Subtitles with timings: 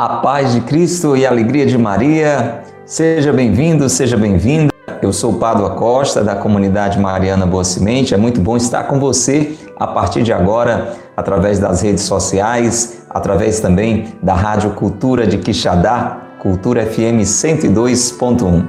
[0.00, 2.62] A paz de Cristo e a alegria de Maria.
[2.86, 4.72] Seja bem-vindo, seja bem-vinda.
[5.02, 8.14] Eu sou o Padre Costa, da comunidade Mariana Boa Semente.
[8.14, 13.60] É muito bom estar com você a partir de agora, através das redes sociais, através
[13.60, 18.64] também da Rádio Cultura de Quixadá, Cultura FM 102.1.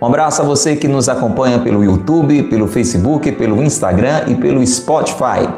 [0.00, 4.64] Um abraço a você que nos acompanha pelo YouTube, pelo Facebook, pelo Instagram e pelo
[4.64, 5.48] Spotify.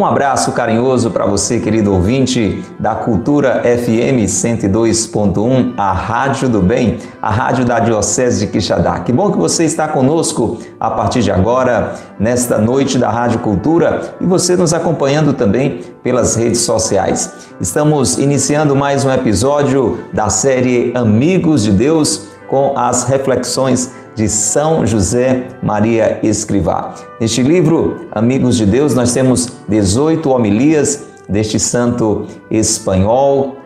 [0.00, 6.96] Um abraço carinhoso para você, querido ouvinte da Cultura FM 102.1, a Rádio do Bem,
[7.20, 9.00] a rádio da Diocese de Quixadá.
[9.00, 14.14] Que bom que você está conosco a partir de agora, nesta noite da Rádio Cultura,
[14.18, 17.34] e você nos acompanhando também pelas redes sociais.
[17.60, 24.86] Estamos iniciando mais um episódio da série Amigos de Deus com as reflexões de São
[24.86, 26.94] José Maria Escrivá.
[27.20, 33.56] Neste livro, Amigos de Deus, nós temos 18 homilias deste santo espanhol,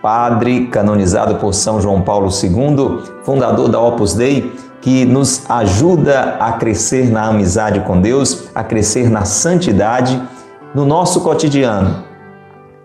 [0.00, 6.52] padre canonizado por São João Paulo II, fundador da Opus Dei, que nos ajuda a
[6.52, 10.22] crescer na amizade com Deus, a crescer na santidade
[10.74, 12.04] no nosso cotidiano,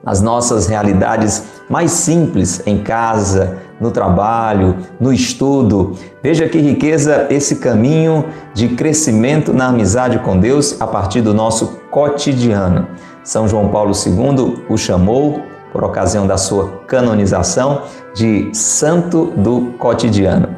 [0.03, 5.93] nas nossas realidades mais simples, em casa, no trabalho, no estudo.
[6.21, 11.79] Veja que riqueza esse caminho de crescimento na amizade com Deus a partir do nosso
[11.89, 12.87] cotidiano.
[13.23, 15.41] São João Paulo II o chamou,
[15.73, 20.49] por ocasião da sua canonização, de Santo do Cotidiano.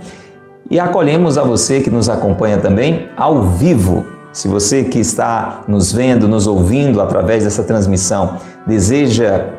[0.69, 4.05] E acolhemos a você que nos acompanha também ao vivo.
[4.31, 9.49] Se você que está nos vendo, nos ouvindo através dessa transmissão, deseja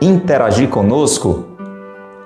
[0.00, 1.45] interagir conosco,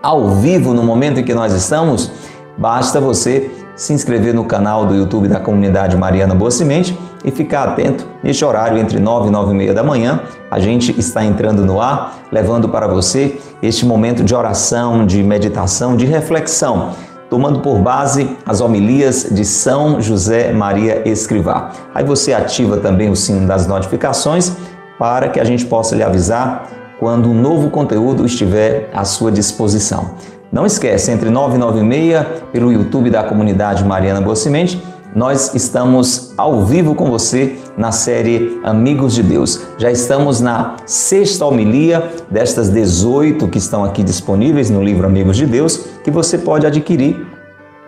[0.02, 2.10] ao vivo no momento em que nós estamos,
[2.56, 7.68] basta você se inscrever no canal do YouTube da comunidade Mariana Boa Semente e ficar
[7.68, 10.20] atento neste horário entre 9 e 9 e meia da manhã.
[10.50, 15.96] A gente está entrando no ar, levando para você este momento de oração, de meditação,
[15.96, 16.90] de reflexão,
[17.28, 21.72] tomando por base as homilias de São José Maria Escrivá.
[21.94, 24.52] Aí você ativa também o sino das notificações
[24.98, 30.10] para que a gente possa lhe avisar quando um novo conteúdo estiver à sua disposição.
[30.52, 34.80] Não esquece, entre 9 e 9 e meia, pelo YouTube da comunidade Mariana Bossimente,
[35.16, 39.62] nós estamos ao vivo com você na série Amigos de Deus.
[39.78, 45.46] Já estamos na sexta homilia destas 18 que estão aqui disponíveis no livro Amigos de
[45.46, 47.26] Deus, que você pode adquirir.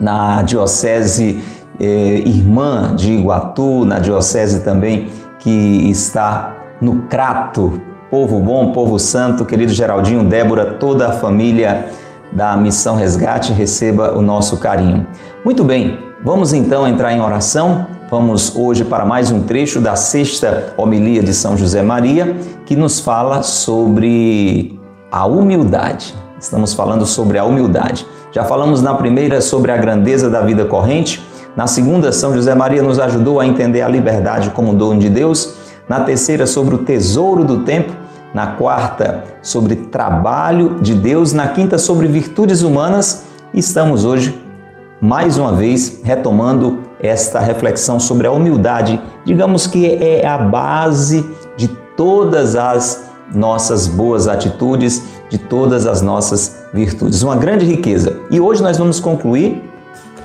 [0.01, 1.43] na Diocese
[1.79, 7.79] eh, Irmã de Iguatu, na Diocese também que está no Crato.
[8.09, 11.89] Povo bom, povo santo, querido Geraldinho, Débora, toda a família
[12.37, 15.05] da Missão Resgate, receba o nosso carinho.
[15.43, 20.73] Muito bem, vamos então entrar em oração Vamos hoje para mais um trecho da sexta
[20.77, 24.79] homilia de São José Maria, que nos fala sobre
[25.11, 26.15] a humildade.
[26.39, 28.07] Estamos falando sobre a humildade.
[28.31, 31.21] Já falamos na primeira sobre a grandeza da vida corrente.
[31.53, 35.55] Na segunda, São José Maria nos ajudou a entender a liberdade como dom de Deus.
[35.89, 37.91] Na terceira, sobre o tesouro do tempo.
[38.37, 41.33] Na quarta, sobre trabalho de Deus.
[41.33, 43.23] Na quinta, sobre virtudes humanas.
[43.51, 44.39] Estamos hoje,
[45.01, 51.67] mais uma vez, retomando esta reflexão sobre a humildade, digamos que é a base de
[51.97, 55.01] todas as nossas boas atitudes,
[55.31, 58.19] de todas as nossas virtudes, uma grande riqueza.
[58.29, 59.63] E hoje nós vamos concluir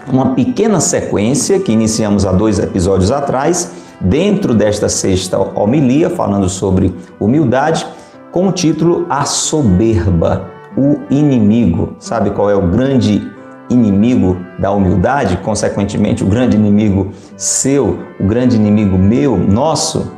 [0.07, 6.95] uma pequena sequência que iniciamos há dois episódios atrás, dentro desta sexta homilia, falando sobre
[7.19, 7.87] humildade,
[8.33, 11.95] com o título A Soberba, o Inimigo.
[11.99, 13.31] Sabe qual é o grande
[13.69, 15.37] inimigo da humildade?
[15.37, 20.11] Consequentemente, o grande inimigo seu, o grande inimigo meu, nosso?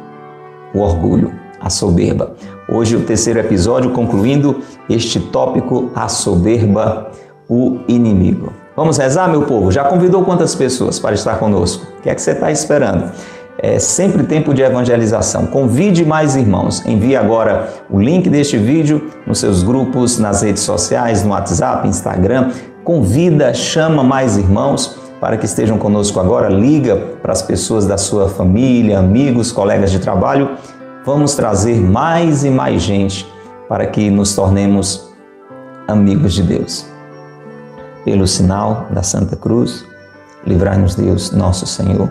[0.72, 2.34] O orgulho, a soberba.
[2.68, 7.10] Hoje, o terceiro episódio, concluindo este tópico, a soberba,
[7.48, 8.52] o inimigo.
[8.76, 9.70] Vamos rezar, meu povo?
[9.70, 11.84] Já convidou quantas pessoas para estar conosco?
[11.98, 13.12] O que é que você está esperando?
[13.58, 15.46] É sempre tempo de evangelização.
[15.46, 16.84] Convide mais irmãos.
[16.84, 22.50] Envie agora o link deste vídeo nos seus grupos, nas redes sociais, no WhatsApp, Instagram.
[22.82, 26.48] Convida, chama mais irmãos para que estejam conosco agora.
[26.48, 30.50] Liga para as pessoas da sua família, amigos, colegas de trabalho.
[31.06, 33.26] Vamos trazer mais e mais gente
[33.68, 35.12] para que nos tornemos
[35.86, 36.94] amigos de Deus
[38.04, 39.84] pelo sinal da Santa Cruz,
[40.46, 42.10] livrai-nos Deus, nosso Senhor,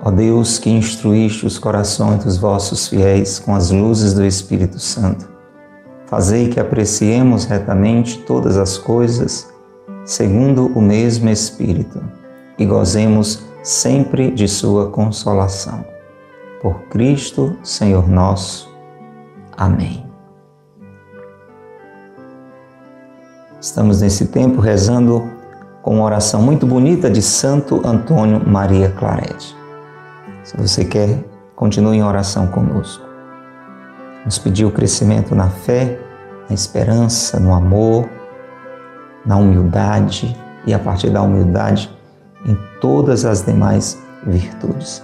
[0.00, 5.28] ó Deus que instruíste os corações dos vossos fiéis com as luzes do Espírito Santo.
[6.06, 9.48] Fazei que apreciemos retamente todas as coisas
[10.04, 12.00] segundo o mesmo Espírito
[12.58, 15.84] e gozemos sempre de Sua consolação.
[16.62, 18.68] Por Cristo, Senhor nosso.
[19.56, 20.04] Amém.
[23.60, 25.30] Estamos nesse tempo rezando
[25.82, 29.57] com uma oração muito bonita de Santo Antônio Maria Claret.
[30.48, 31.22] Se você quer,
[31.54, 33.04] continue em oração conosco.
[34.24, 35.98] Nos pedir o crescimento na fé,
[36.48, 38.08] na esperança, no amor,
[39.26, 40.34] na humildade
[40.66, 41.94] e a partir da humildade
[42.46, 45.02] em todas as demais virtudes.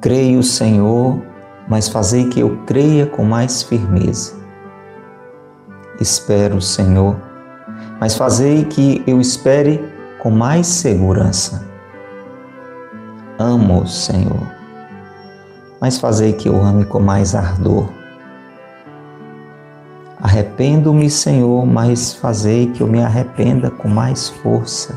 [0.00, 1.20] Creio, Senhor,
[1.68, 4.40] mas fazei que eu creia com mais firmeza
[6.00, 7.16] espero, Senhor,
[8.00, 9.84] mas fazei que eu espere
[10.18, 11.69] com mais segurança.
[13.42, 14.46] Amo, Senhor,
[15.80, 17.88] mas fazei que eu ame com mais ardor.
[20.20, 24.94] Arrependo-me, Senhor, mas fazei que eu me arrependa com mais força.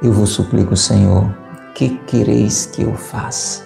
[0.00, 1.28] Eu vos suplico, Senhor,
[1.74, 3.64] que quereis que eu faça?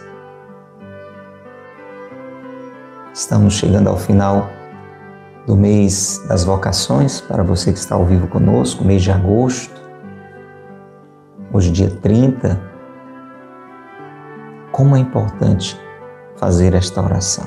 [3.12, 4.48] Estamos chegando ao final
[5.46, 9.73] do mês das vocações, para você que está ao vivo conosco, mês de agosto,
[11.54, 12.60] hoje dia 30.
[14.72, 15.80] Como é importante
[16.36, 17.46] fazer esta oração.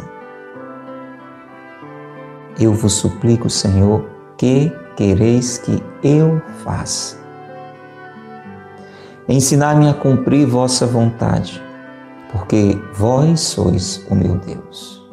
[2.58, 7.18] Eu vos suplico, Senhor, que quereis que eu faça.
[9.28, 11.62] Ensinar-me a cumprir vossa vontade,
[12.32, 15.06] porque vós sois o meu Deus.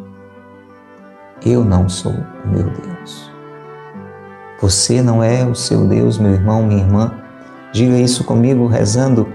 [1.45, 3.33] Eu não sou o meu Deus.
[4.61, 7.24] Você não é o seu Deus, meu irmão, minha irmã.
[7.75, 9.29] Diga isso comigo rezando.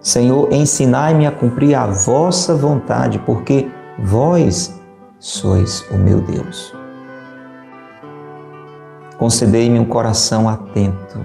[0.00, 3.68] Senhor, ensinai-me a cumprir a vossa vontade, porque
[3.98, 4.80] vós
[5.18, 6.72] sois o meu Deus.
[9.18, 11.20] Concedei-me um coração atento.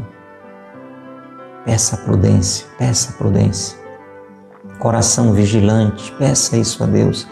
[1.63, 3.77] Peça prudência, peça prudência.
[4.79, 7.25] Coração vigilante, peça isso a Deus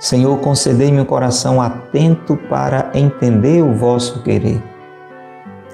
[0.00, 4.62] Senhor, concedei-me um coração atento para entender o vosso querer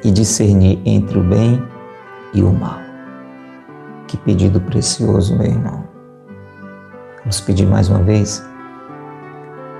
[0.05, 1.63] e discernir entre o bem
[2.33, 2.79] e o mal.
[4.07, 5.85] Que pedido precioso, meu irmão.
[7.21, 8.45] Vamos pedir mais uma vez.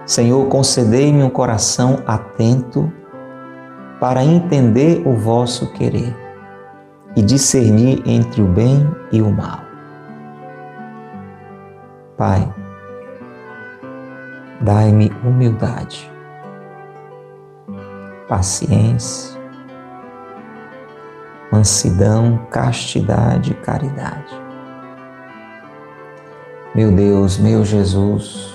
[0.05, 2.93] Senhor, concedei-me um coração atento
[4.01, 6.15] para entender o vosso querer
[7.15, 9.61] e discernir entre o bem e o mal.
[12.17, 12.49] Pai,
[14.61, 16.11] Dai-me humildade,
[18.27, 19.36] paciência,
[21.51, 24.35] mansidão, castidade e caridade.
[26.75, 28.55] Meu Deus, meu Jesus,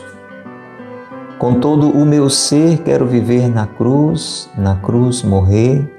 [1.39, 5.89] com todo o meu ser quero viver na cruz, na cruz morrer,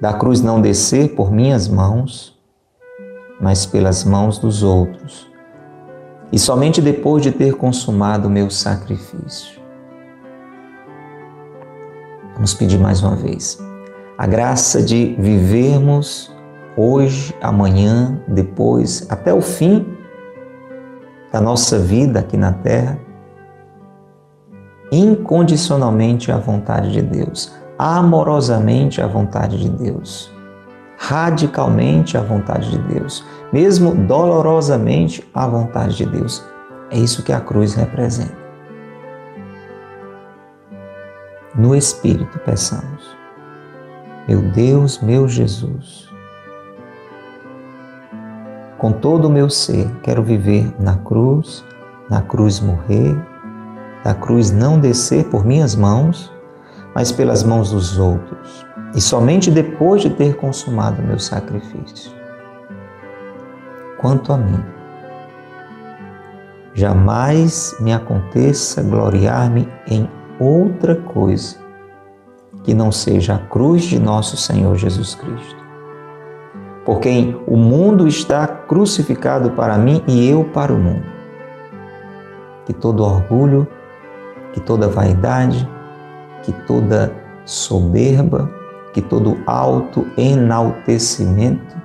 [0.00, 2.38] da cruz não descer por minhas mãos,
[3.40, 5.28] mas pelas mãos dos outros
[6.32, 9.58] e somente depois de ter consumado o meu sacrifício.
[12.34, 13.67] Vamos pedir mais uma vez
[14.18, 16.36] a graça de vivermos
[16.76, 19.96] hoje, amanhã, depois, até o fim
[21.32, 22.98] da nossa vida aqui na terra,
[24.90, 30.32] incondicionalmente à vontade de Deus, amorosamente à vontade de Deus,
[30.98, 36.44] radicalmente à vontade de Deus, mesmo dolorosamente à vontade de Deus.
[36.90, 38.36] É isso que a cruz representa.
[41.54, 43.17] No Espírito, peçamos.
[44.28, 46.06] Meu Deus, meu Jesus,
[48.76, 51.64] com todo o meu ser, quero viver na cruz,
[52.10, 53.16] na cruz morrer,
[54.04, 56.30] na cruz não descer por minhas mãos,
[56.94, 62.12] mas pelas mãos dos outros, e somente depois de ter consumado meu sacrifício.
[63.98, 64.62] Quanto a mim,
[66.74, 70.06] jamais me aconteça gloriar-me em
[70.38, 71.67] outra coisa
[72.62, 75.56] que não seja a cruz de nosso Senhor Jesus Cristo.
[76.84, 81.04] Por quem o mundo está crucificado para mim e eu para o mundo.
[82.64, 83.66] Que todo orgulho,
[84.52, 85.68] que toda vaidade,
[86.42, 87.12] que toda
[87.44, 88.50] soberba,
[88.92, 91.76] que todo alto enaltecimento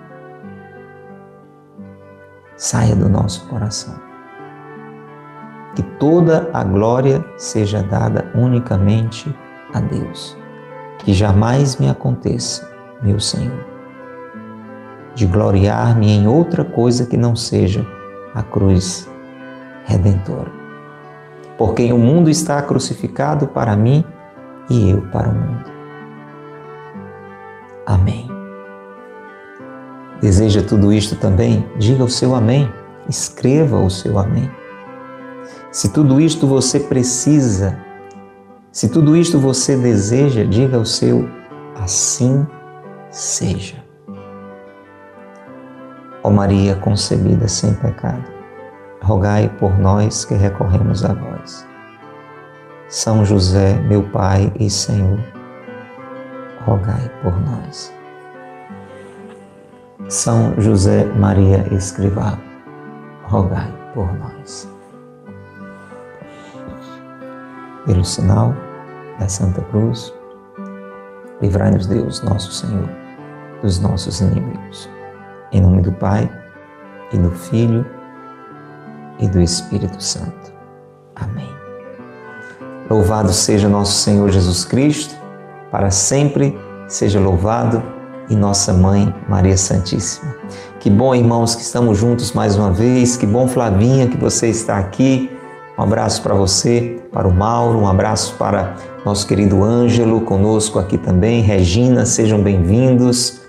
[2.55, 3.95] saia do nosso coração.
[5.75, 9.33] Que toda a glória seja dada unicamente
[9.73, 10.42] a Deus
[11.03, 12.69] que jamais me aconteça,
[13.01, 13.65] meu Senhor,
[15.15, 17.85] de gloriar-me em outra coisa que não seja
[18.33, 19.09] a cruz
[19.85, 20.51] redentora.
[21.57, 24.03] Por quem o mundo está crucificado para mim
[24.69, 25.71] e eu para o mundo.
[27.85, 28.27] Amém.
[30.21, 31.67] Deseja tudo isto também?
[31.77, 32.71] Diga o seu amém.
[33.09, 34.49] Escreva o seu amém.
[35.69, 37.77] Se tudo isto você precisa
[38.73, 41.29] se tudo isto você deseja, diga o seu
[41.75, 42.45] assim
[43.11, 43.75] seja.
[46.23, 48.23] Ó Maria concebida sem pecado,
[49.03, 51.67] rogai por nós que recorremos a vós.
[52.87, 55.19] São José, meu Pai e Senhor,
[56.65, 57.93] rogai por nós.
[60.09, 62.39] São José Maria Escrivá,
[63.25, 64.67] rogai por nós.
[67.85, 68.55] Pelo sinal
[69.19, 70.13] da Santa Cruz,
[71.41, 72.89] livrai-nos Deus, nosso Senhor,
[73.61, 74.89] dos nossos inimigos.
[75.51, 76.29] Em nome do Pai,
[77.11, 77.85] e do Filho,
[79.19, 80.53] e do Espírito Santo.
[81.15, 81.49] Amém.
[82.89, 85.15] Louvado seja nosso Senhor Jesus Cristo,
[85.71, 87.81] para sempre seja louvado,
[88.29, 90.33] e nossa Mãe Maria Santíssima.
[90.79, 93.17] Que bom, irmãos, que estamos juntos mais uma vez.
[93.17, 95.29] Que bom, Flavinha, que você está aqui
[95.77, 100.99] um abraço para você, para o Mauro, um abraço para nosso querido Ângelo, conosco aqui
[100.99, 101.41] também.
[101.41, 103.41] Regina, sejam bem-vindos.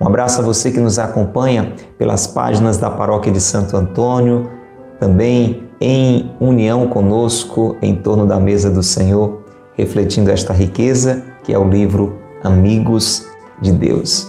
[0.00, 4.50] Um abraço a você que nos acompanha pelas páginas da Paróquia de Santo Antônio,
[4.98, 9.42] também em união conosco em torno da mesa do Senhor,
[9.76, 13.26] refletindo esta riqueza que é o livro Amigos
[13.60, 14.26] de Deus.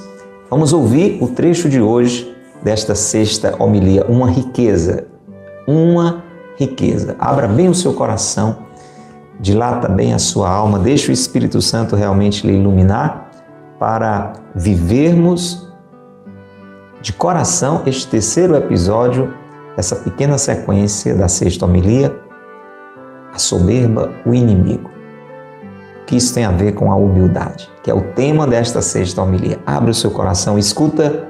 [0.49, 5.07] Vamos ouvir o trecho de hoje desta sexta homilia, uma riqueza,
[5.65, 6.22] uma riqueza.
[7.19, 8.57] Abra bem o seu coração,
[9.39, 13.29] dilata bem a sua alma, deixe o Espírito Santo realmente lhe iluminar
[13.79, 15.67] para vivermos
[17.01, 19.33] de coração este terceiro episódio
[19.75, 22.15] dessa pequena sequência da sexta homilia,
[23.33, 24.89] a soberba, o inimigo.
[26.01, 29.21] O que isso tem a ver com a humildade, que é o tema desta sexta
[29.21, 29.59] homilia.
[29.65, 31.27] Abra o seu coração, escuta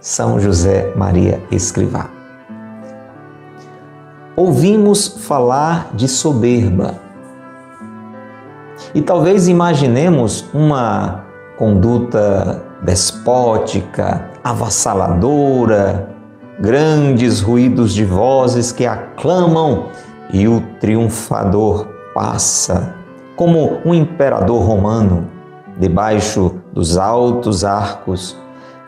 [0.00, 2.23] São José Maria Escrivá.
[4.36, 6.96] Ouvimos falar de soberba.
[8.92, 11.24] E talvez imaginemos uma
[11.56, 16.08] conduta despótica, avassaladora,
[16.58, 19.86] grandes ruídos de vozes que aclamam
[20.32, 22.92] e o triunfador passa,
[23.36, 25.28] como um imperador romano,
[25.78, 28.36] debaixo dos altos arcos,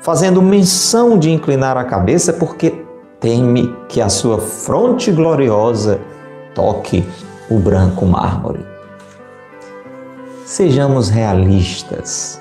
[0.00, 2.85] fazendo menção de inclinar a cabeça porque
[3.20, 6.00] teme que a sua fronte gloriosa
[6.54, 7.04] toque
[7.50, 8.64] o branco mármore.
[10.44, 12.40] Sejamos realistas.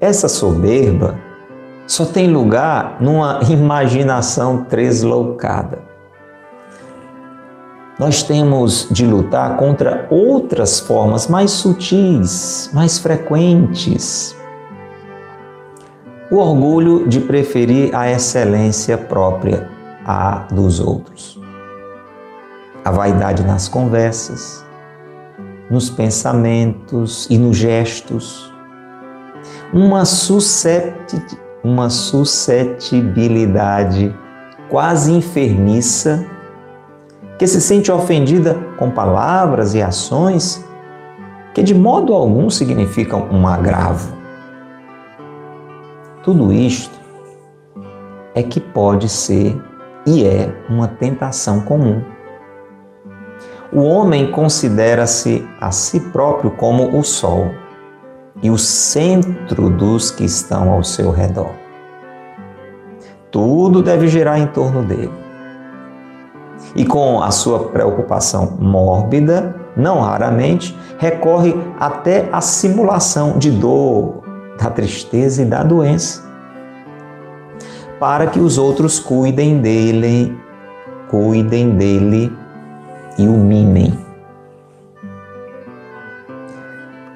[0.00, 1.14] Essa soberba
[1.86, 5.78] só tem lugar numa imaginação tresloucada.
[7.98, 14.34] Nós temos de lutar contra outras formas mais sutis, mais frequentes,
[16.30, 19.68] o orgulho de preferir a excelência própria
[20.06, 21.38] à dos outros,
[22.84, 24.64] a vaidade nas conversas,
[25.68, 28.48] nos pensamentos e nos gestos.
[29.72, 30.04] Uma,
[31.64, 34.14] uma suscetibilidade
[34.68, 36.24] quase enfermiça,
[37.38, 40.64] que se sente ofendida com palavras e ações
[41.54, 44.19] que de modo algum significam um agravo.
[46.22, 47.00] Tudo isto
[48.34, 49.58] é que pode ser
[50.06, 52.02] e é uma tentação comum.
[53.72, 57.46] O homem considera-se a si próprio como o sol
[58.42, 61.52] e o centro dos que estão ao seu redor.
[63.30, 65.12] Tudo deve girar em torno dele.
[66.74, 74.19] E com a sua preocupação mórbida, não raramente, recorre até à simulação de dor,
[74.60, 76.22] da tristeza e da doença,
[77.98, 80.38] para que os outros cuidem dele,
[81.08, 82.30] cuidem dele
[83.18, 83.98] e o mimem.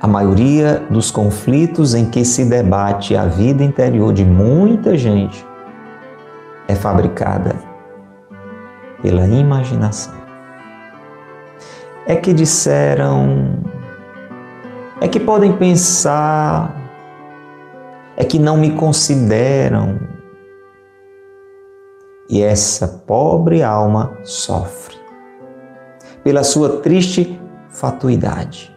[0.00, 5.46] A maioria dos conflitos em que se debate a vida interior de muita gente
[6.68, 7.56] é fabricada
[9.00, 10.14] pela imaginação.
[12.06, 13.58] É que disseram,
[15.00, 16.83] é que podem pensar,
[18.16, 19.98] é que não me consideram.
[22.28, 24.96] E essa pobre alma sofre
[26.22, 28.74] pela sua triste fatuidade,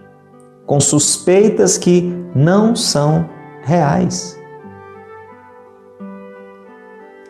[0.66, 3.28] com suspeitas que não são
[3.62, 4.38] reais.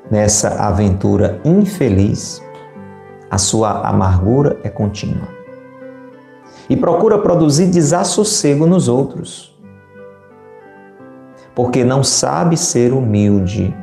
[0.10, 2.42] Nessa aventura infeliz,
[3.30, 5.28] a sua amargura é contínua
[6.70, 9.57] e procura produzir desassossego nos outros,
[11.58, 13.76] porque não sabe ser humilde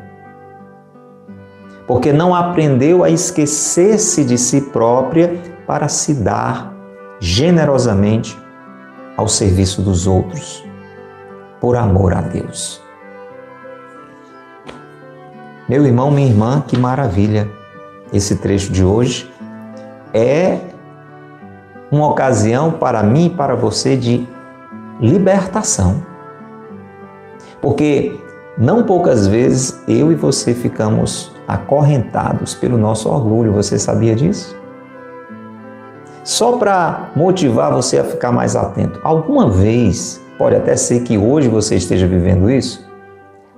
[1.87, 6.73] porque não aprendeu a esquecer-se de si própria para se dar
[7.21, 8.39] generosamente
[9.17, 10.65] ao serviço dos outros,
[11.61, 12.83] por amor a Deus.
[15.69, 17.49] Meu irmão, minha irmã, que maravilha!
[18.13, 19.31] Esse trecho de hoje
[20.13, 20.59] é
[21.91, 24.27] uma ocasião para mim e para você de
[25.01, 26.14] libertação.
[27.65, 28.15] Porque
[28.59, 33.55] não poucas vezes eu e você ficamos acorrentados pelo nosso orgulho.
[33.55, 34.55] Você sabia disso?
[36.23, 39.01] Só para motivar você a ficar mais atento.
[39.03, 42.87] Alguma vez, pode até ser que hoje você esteja vivendo isso,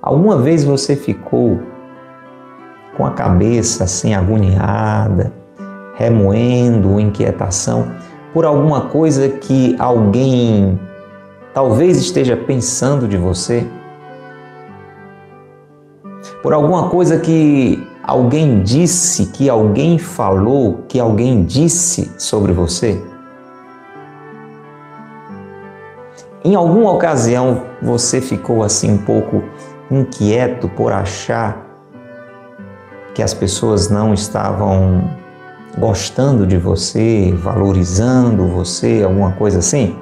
[0.01, 1.59] alguma vez você ficou
[2.95, 5.33] com a cabeça assim agoniada,
[5.95, 7.91] remoendo inquietação
[8.33, 10.79] por alguma coisa que alguém
[11.53, 13.67] talvez esteja pensando de você?
[16.41, 23.01] Por alguma coisa que alguém disse, que alguém falou, que alguém disse sobre você?
[26.43, 29.43] Em alguma ocasião você ficou assim um pouco
[29.91, 31.65] inquieto por achar
[33.13, 35.03] que as pessoas não estavam
[35.77, 39.95] gostando de você, valorizando você, alguma coisa assim?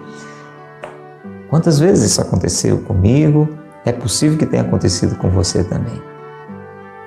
[1.50, 3.48] Quantas vezes isso aconteceu comigo?
[3.86, 6.15] É possível que tenha acontecido com você também.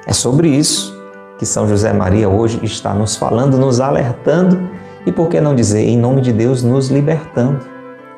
[0.09, 0.99] É sobre isso
[1.39, 4.59] que São José Maria hoje está nos falando, nos alertando
[5.05, 7.61] e, por que não dizer, em nome de Deus, nos libertando,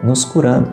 [0.00, 0.70] nos curando.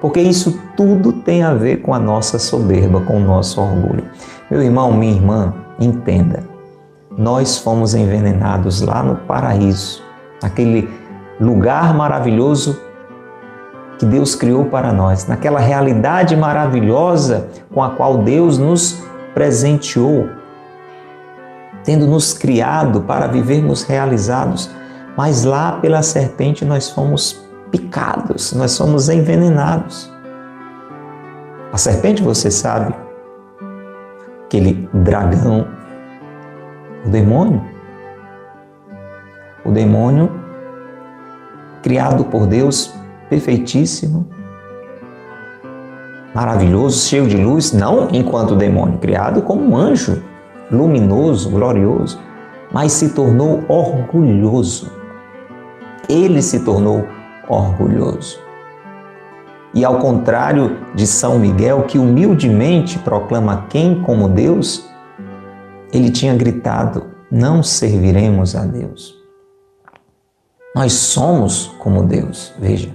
[0.00, 4.04] Porque isso tudo tem a ver com a nossa soberba, com o nosso orgulho.
[4.50, 6.42] Meu irmão, minha irmã, entenda.
[7.14, 10.02] Nós fomos envenenados lá no paraíso,
[10.42, 10.88] aquele
[11.38, 12.80] lugar maravilhoso
[13.98, 20.26] que Deus criou para nós, naquela realidade maravilhosa com a qual Deus nos presenteou
[21.84, 24.70] tendo nos criado para vivermos realizados,
[25.16, 30.10] mas lá pela serpente nós fomos picados, nós fomos envenenados.
[31.72, 32.94] A serpente, você sabe,
[34.44, 35.66] aquele dragão,
[37.04, 37.62] o demônio,
[39.64, 40.30] o demônio
[41.82, 42.94] criado por Deus,
[43.28, 44.26] perfeitíssimo,
[46.34, 50.22] maravilhoso, cheio de luz, não enquanto demônio, criado como um anjo
[50.76, 52.18] luminoso, glorioso,
[52.72, 54.90] mas se tornou orgulhoso.
[56.08, 57.06] Ele se tornou
[57.48, 58.38] orgulhoso.
[59.72, 64.88] E ao contrário de São Miguel, que humildemente proclama quem como Deus,
[65.92, 69.14] ele tinha gritado: Não serviremos a Deus.
[70.74, 72.90] Nós somos como Deus, veja.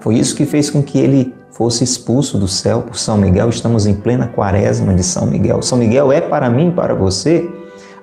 [0.00, 3.48] Foi isso que fez com que ele fosse expulso do céu por São Miguel.
[3.48, 5.62] Estamos em plena quaresma de São Miguel.
[5.62, 7.48] São Miguel é para mim para você.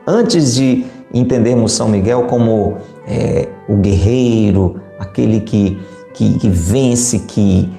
[0.07, 5.79] Antes de entendermos São Miguel como é, o guerreiro, aquele que,
[6.13, 7.69] que, que vence, que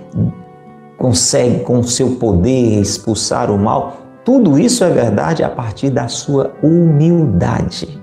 [0.99, 3.97] consegue com seu poder expulsar o mal.
[4.25, 7.99] Tudo isso é verdade a partir da sua humildade.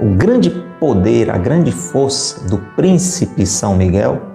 [0.00, 4.31] O grande poder, a grande força do príncipe São Miguel,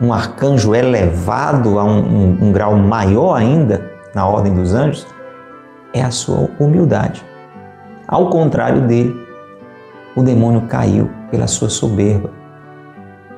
[0.00, 5.06] um arcanjo elevado a um, um, um grau maior ainda na ordem dos anjos,
[5.92, 7.24] é a sua humildade.
[8.06, 9.14] Ao contrário dele,
[10.16, 12.30] o demônio caiu pela sua soberba,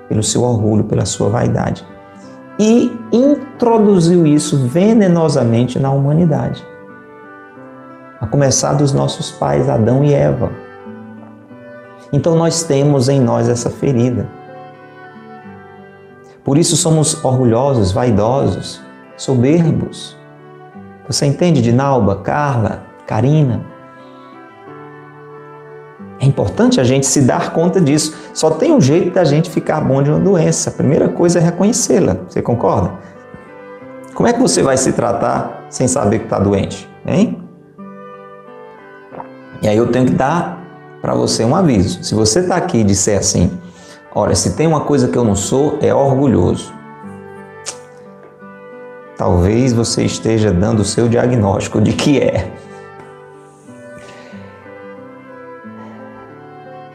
[0.09, 1.85] pelo seu orgulho, pela sua vaidade
[2.61, 6.63] e introduziu isso venenosamente na humanidade.
[8.21, 10.53] A começar dos nossos pais Adão e Eva.
[12.13, 14.29] Então nós temos em nós essa ferida.
[16.45, 18.81] Por isso somos orgulhosos, vaidosos,
[19.17, 20.17] soberbos.
[21.07, 23.65] Você entende de Nauba, Carla, Karina?
[26.21, 28.15] É importante a gente se dar conta disso.
[28.35, 30.71] Só tem um jeito da gente ficar bom de uma doença.
[30.71, 32.19] A primeira coisa é reconhecê-la.
[32.29, 32.93] Você concorda?
[34.15, 36.89] Como é que você vai se tratar sem saber que está doente?
[37.07, 37.43] Hein?
[39.63, 40.63] E aí eu tenho que dar
[41.01, 42.05] para você um aviso.
[42.05, 43.59] Se você está aqui e disser assim,
[44.15, 46.73] olha, se tem uma coisa que eu não sou, é orgulhoso.
[49.17, 52.51] Talvez você esteja dando o seu diagnóstico de que é.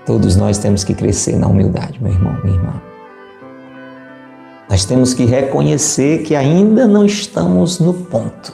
[0.05, 2.81] Todos nós temos que crescer na humildade, meu irmão, minha irmã.
[4.69, 8.53] Nós temos que reconhecer que ainda não estamos no ponto.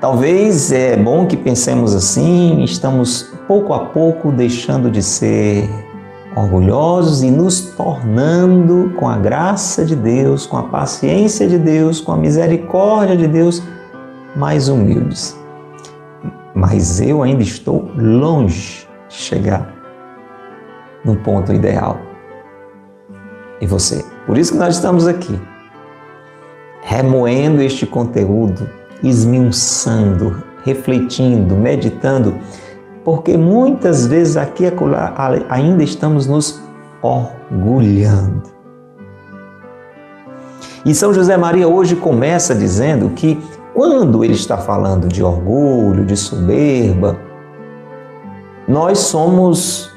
[0.00, 5.68] Talvez é bom que pensemos assim, estamos pouco a pouco deixando de ser
[6.34, 12.12] orgulhosos e nos tornando, com a graça de Deus, com a paciência de Deus, com
[12.12, 13.62] a misericórdia de Deus,
[14.34, 15.36] mais humildes.
[16.54, 19.72] Mas eu ainda estou longe chegar
[21.04, 21.98] no ponto ideal.
[23.60, 24.04] E você?
[24.26, 25.38] Por isso que nós estamos aqui,
[26.82, 28.68] remoendo este conteúdo,
[29.02, 32.34] esmiuçando, refletindo, meditando,
[33.04, 34.70] porque muitas vezes aqui e
[35.48, 36.62] ainda estamos nos
[37.02, 38.42] orgulhando.
[40.84, 43.40] E São José Maria hoje começa dizendo que
[43.74, 47.16] quando ele está falando de orgulho, de soberba,
[48.66, 49.90] nós somos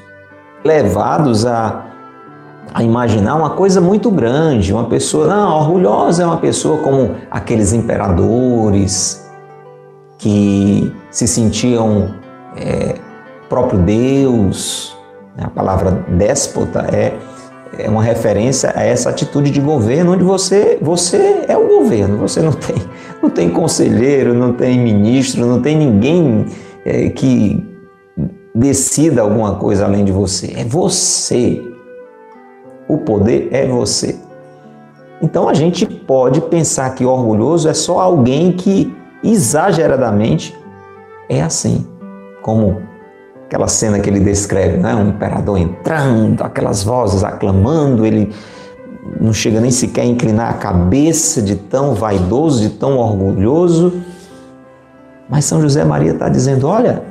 [0.64, 1.86] levados a,
[2.72, 7.72] a imaginar uma coisa muito grande, uma pessoa, não, orgulhosa é uma pessoa como aqueles
[7.72, 9.24] imperadores
[10.18, 12.14] que se sentiam
[12.56, 12.94] é,
[13.48, 14.96] próprio Deus.
[15.36, 15.44] Né?
[15.44, 17.14] A palavra déspota é,
[17.78, 22.40] é uma referência a essa atitude de governo, onde você, você é o governo, você
[22.40, 22.76] não tem,
[23.22, 26.46] não tem conselheiro, não tem ministro, não tem ninguém
[26.84, 27.64] é, que
[28.54, 30.54] decida alguma coisa além de você.
[30.56, 31.62] É você.
[32.88, 34.16] O poder é você.
[35.20, 40.56] Então a gente pode pensar que orgulhoso é só alguém que exageradamente
[41.28, 41.86] é assim,
[42.46, 42.80] como
[43.44, 44.94] aquela cena que ele descreve, né?
[44.94, 48.32] um imperador entrando, aquelas vozes aclamando, ele
[49.20, 53.94] não chega nem sequer a inclinar a cabeça de tão vaidoso, de tão orgulhoso.
[55.28, 57.02] Mas São José Maria está dizendo: olha,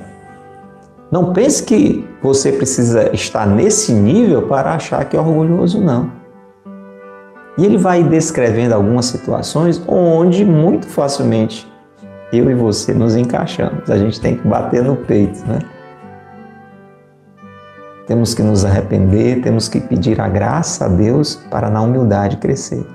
[1.12, 6.12] não pense que você precisa estar nesse nível para achar que é orgulhoso, não.
[7.58, 11.70] E ele vai descrevendo algumas situações onde muito facilmente
[12.32, 13.90] eu e você nos encaixamos.
[13.90, 15.60] A gente tem que bater no peito, né?
[18.08, 22.86] Temos que nos arrepender, temos que pedir a graça a Deus para na humildade crescer.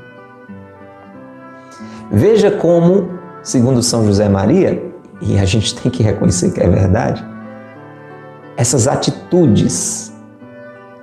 [2.12, 3.08] Veja como,
[3.42, 4.82] segundo São José Maria,
[5.20, 7.24] e a gente tem que reconhecer que é verdade,
[8.56, 10.12] essas atitudes,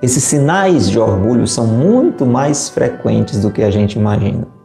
[0.00, 4.57] esses sinais de orgulho são muito mais frequentes do que a gente imagina.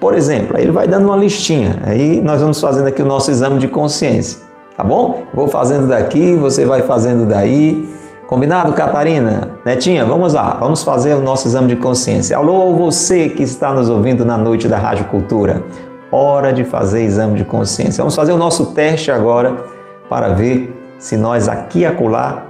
[0.00, 3.30] Por exemplo, aí ele vai dando uma listinha, aí nós vamos fazendo aqui o nosso
[3.30, 4.40] exame de consciência,
[4.76, 5.22] tá bom?
[5.32, 7.88] Vou fazendo daqui, você vai fazendo daí.
[8.26, 9.52] Combinado, Catarina?
[9.64, 12.36] Netinha, vamos lá, vamos fazer o nosso exame de consciência.
[12.36, 15.62] Alô, você que está nos ouvindo na noite da Rádio Cultura.
[16.10, 18.02] Hora de fazer exame de consciência.
[18.02, 19.56] Vamos fazer o nosso teste agora
[20.08, 22.46] para ver se nós aqui e acolá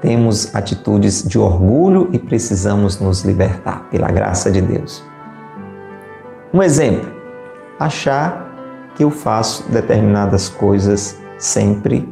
[0.00, 5.11] temos atitudes de orgulho e precisamos nos libertar pela graça de Deus.
[6.52, 7.10] Um exemplo:
[7.78, 8.50] achar
[8.94, 12.08] que eu faço determinadas coisas sempre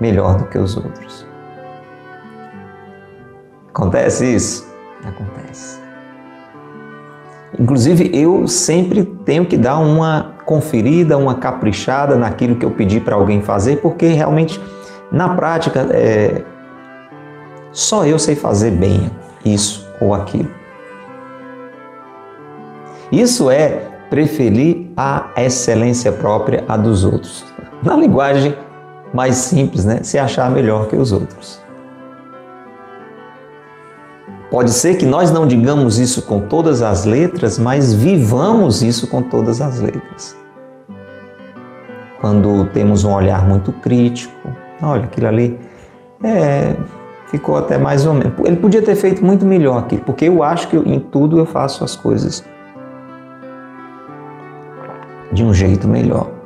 [0.00, 1.26] melhor do que os outros.
[3.68, 4.68] Acontece isso?
[5.04, 5.80] Acontece.
[7.58, 13.14] Inclusive, eu sempre tenho que dar uma conferida, uma caprichada naquilo que eu pedi para
[13.14, 14.60] alguém fazer, porque realmente,
[15.12, 16.42] na prática, é,
[17.72, 19.10] Só eu sei fazer bem
[19.44, 20.59] isso ou aquilo.
[23.10, 27.44] Isso é preferir a excelência própria a dos outros.
[27.82, 28.54] Na linguagem
[29.12, 30.00] mais simples, né?
[30.02, 31.60] Se achar melhor que os outros.
[34.50, 39.22] Pode ser que nós não digamos isso com todas as letras, mas vivamos isso com
[39.22, 40.36] todas as letras.
[42.20, 44.34] Quando temos um olhar muito crítico,
[44.82, 45.58] olha aquilo ali,
[46.22, 46.74] é,
[47.28, 48.32] ficou até mais ou menos.
[48.44, 51.84] Ele podia ter feito muito melhor aqui, porque eu acho que em tudo eu faço
[51.84, 52.44] as coisas
[55.32, 56.40] de um jeito melhor.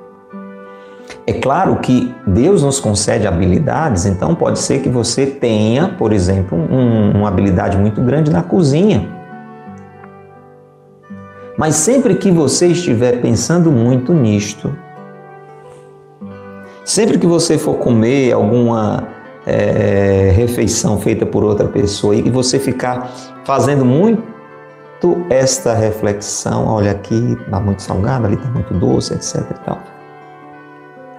[1.26, 6.58] É claro que Deus nos concede habilidades, então pode ser que você tenha, por exemplo,
[6.58, 9.08] um, uma habilidade muito grande na cozinha.
[11.56, 14.76] Mas sempre que você estiver pensando muito nisto,
[16.84, 19.08] sempre que você for comer alguma
[19.46, 23.10] é, refeição feita por outra pessoa e você ficar
[23.44, 24.33] fazendo muito
[25.30, 29.36] esta reflexão, olha aqui está muito salgado, ali está muito doce, etc.
[29.50, 29.78] E tal.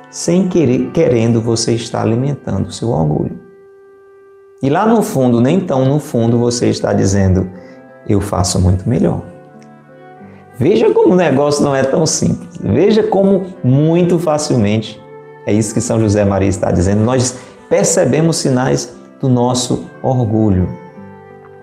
[0.09, 3.39] Sem querer, querendo, você está alimentando o seu orgulho.
[4.61, 7.49] E lá no fundo, nem tão no fundo, você está dizendo:
[8.07, 9.21] eu faço muito melhor.
[10.57, 12.57] Veja como o negócio não é tão simples.
[12.61, 15.03] Veja como muito facilmente
[15.45, 17.03] é isso que São José Maria está dizendo.
[17.03, 17.37] Nós
[17.69, 20.67] percebemos sinais do nosso orgulho.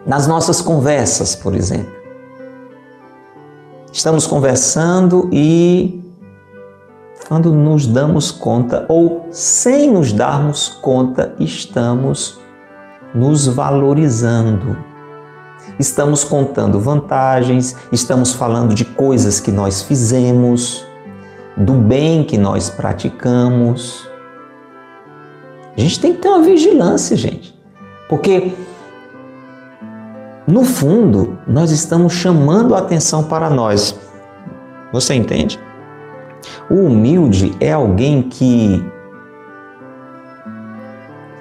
[0.07, 2.02] Nas nossas conversas, por exemplo.
[3.93, 6.03] Estamos conversando e
[7.29, 12.41] quando nos damos conta ou sem nos darmos conta, estamos
[13.15, 14.79] nos valorizando.
[15.79, 20.87] Estamos contando vantagens, estamos falando de coisas que nós fizemos,
[21.55, 24.09] do bem que nós praticamos.
[25.77, 27.55] A gente tem que ter uma vigilância, gente,
[28.09, 28.55] porque
[30.53, 33.99] no fundo, nós estamos chamando a atenção para nós.
[34.93, 35.59] Você entende?
[36.69, 38.85] O humilde é alguém que,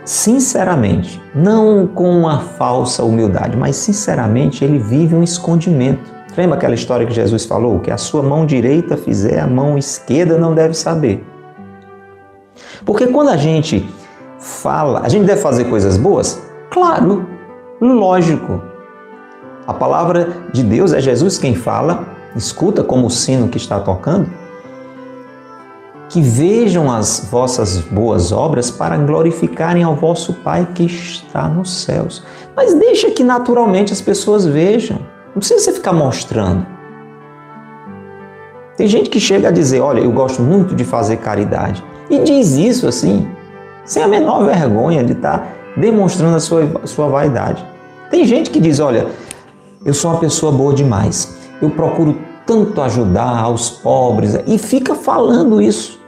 [0.05, 6.09] sinceramente, não com uma falsa humildade, mas sinceramente, ele vive um escondimento.
[6.37, 7.81] Lembra aquela história que Jesus falou?
[7.81, 11.21] Que a sua mão direita fizer, a mão esquerda não deve saber.
[12.85, 13.85] Porque quando a gente
[14.39, 16.41] fala, a gente deve fazer coisas boas?
[16.69, 17.27] Claro,
[17.81, 18.70] lógico.
[19.67, 24.29] A palavra de Deus é Jesus quem fala, escuta como o sino que está tocando.
[26.09, 32.23] Que vejam as vossas boas obras para glorificarem ao vosso Pai que está nos céus.
[32.55, 34.97] Mas deixa que naturalmente as pessoas vejam.
[35.27, 36.65] Não precisa você ficar mostrando.
[38.75, 41.83] Tem gente que chega a dizer: Olha, eu gosto muito de fazer caridade.
[42.09, 43.27] E diz isso assim,
[43.85, 47.65] sem a menor vergonha de estar demonstrando a sua, a sua vaidade.
[48.09, 49.07] Tem gente que diz: Olha,
[49.83, 51.35] eu sou uma pessoa boa demais.
[51.61, 55.99] Eu procuro tanto ajudar aos pobres e fica falando isso.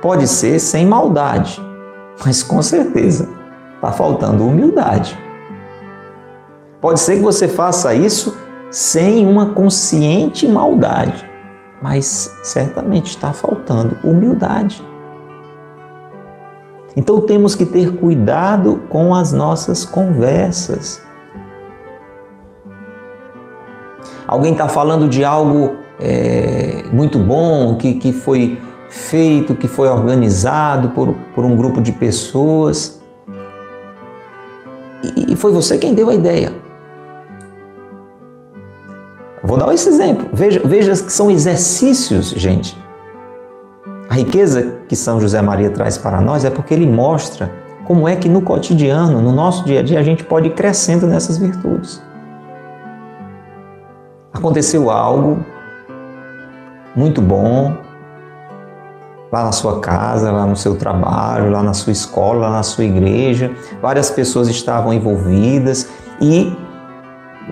[0.00, 1.60] Pode ser sem maldade,
[2.24, 3.28] mas com certeza
[3.74, 5.18] está faltando humildade.
[6.80, 8.36] Pode ser que você faça isso
[8.70, 11.28] sem uma consciente maldade,
[11.82, 14.82] mas certamente está faltando humildade.
[16.96, 21.02] Então temos que ter cuidado com as nossas conversas.
[24.26, 30.88] Alguém está falando de algo é, muito bom, que, que foi feito, que foi organizado
[30.90, 33.00] por, por um grupo de pessoas.
[35.02, 36.52] E, foi você quem deu a ideia.
[39.44, 40.28] Vou dar esse exemplo.
[40.32, 42.76] Veja, veja que são exercícios, gente.
[44.08, 47.50] A riqueza que São José Maria traz para nós é porque ele mostra
[47.86, 51.06] como é que no cotidiano, no nosso dia a dia, a gente pode ir crescendo
[51.06, 52.02] nessas virtudes.
[54.32, 55.44] Aconteceu algo
[56.94, 57.76] muito bom
[59.32, 62.84] lá na sua casa, lá no seu trabalho, lá na sua escola, lá na sua
[62.84, 63.50] igreja.
[63.82, 65.88] Várias pessoas estavam envolvidas
[66.20, 66.56] e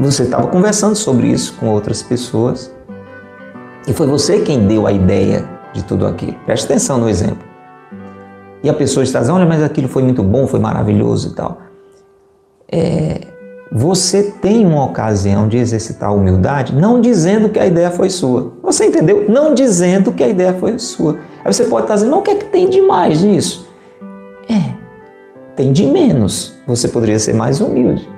[0.01, 2.73] você estava conversando sobre isso com outras pessoas.
[3.87, 6.35] E foi você quem deu a ideia de tudo aquilo.
[6.47, 7.45] Preste atenção no exemplo.
[8.63, 11.59] E a pessoa está dizendo, olha, mas aquilo foi muito bom, foi maravilhoso e tal.
[12.73, 13.21] É,
[13.71, 18.53] você tem uma ocasião de exercitar a humildade, não dizendo que a ideia foi sua.
[18.63, 19.27] Você entendeu?
[19.29, 21.19] Não dizendo que a ideia foi sua.
[21.45, 23.69] Aí você pode estar dizendo, o que é que tem de mais nisso?
[24.49, 24.73] É,
[25.57, 26.55] tem de menos.
[26.67, 28.09] Você poderia ser mais humilde.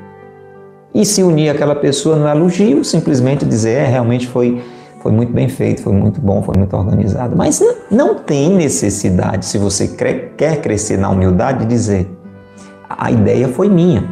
[0.94, 4.62] E se unir àquela pessoa no elogio, simplesmente dizer, é, realmente foi
[5.06, 7.36] foi muito bem feito, foi muito bom, foi muito organizado.
[7.36, 12.10] Mas não tem necessidade, se você quer crescer na humildade, de dizer
[12.90, 14.02] a ideia foi minha.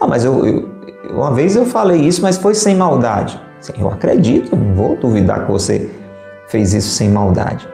[0.00, 0.68] Ah, mas eu, eu,
[1.10, 3.40] uma vez eu falei isso, mas foi sem maldade.
[3.78, 5.88] Eu acredito, não vou duvidar que você
[6.48, 7.68] fez isso sem maldade,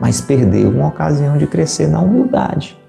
[0.00, 2.80] mas perdeu uma ocasião de crescer na humildade.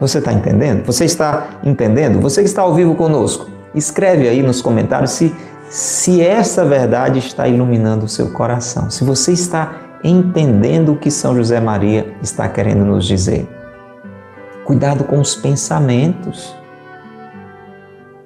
[0.00, 0.86] Você está entendendo?
[0.86, 2.18] Você está entendendo?
[2.22, 5.34] Você que está ao vivo conosco, escreve aí nos comentários se,
[5.68, 11.34] se essa verdade está iluminando o seu coração, se você está entendendo o que São
[11.34, 13.48] José Maria está querendo nos dizer.
[14.64, 16.54] Cuidado com os pensamentos.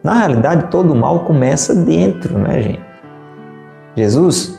[0.03, 2.91] Na realidade, todo mal começa dentro, né, gente?
[3.97, 4.59] Jesus,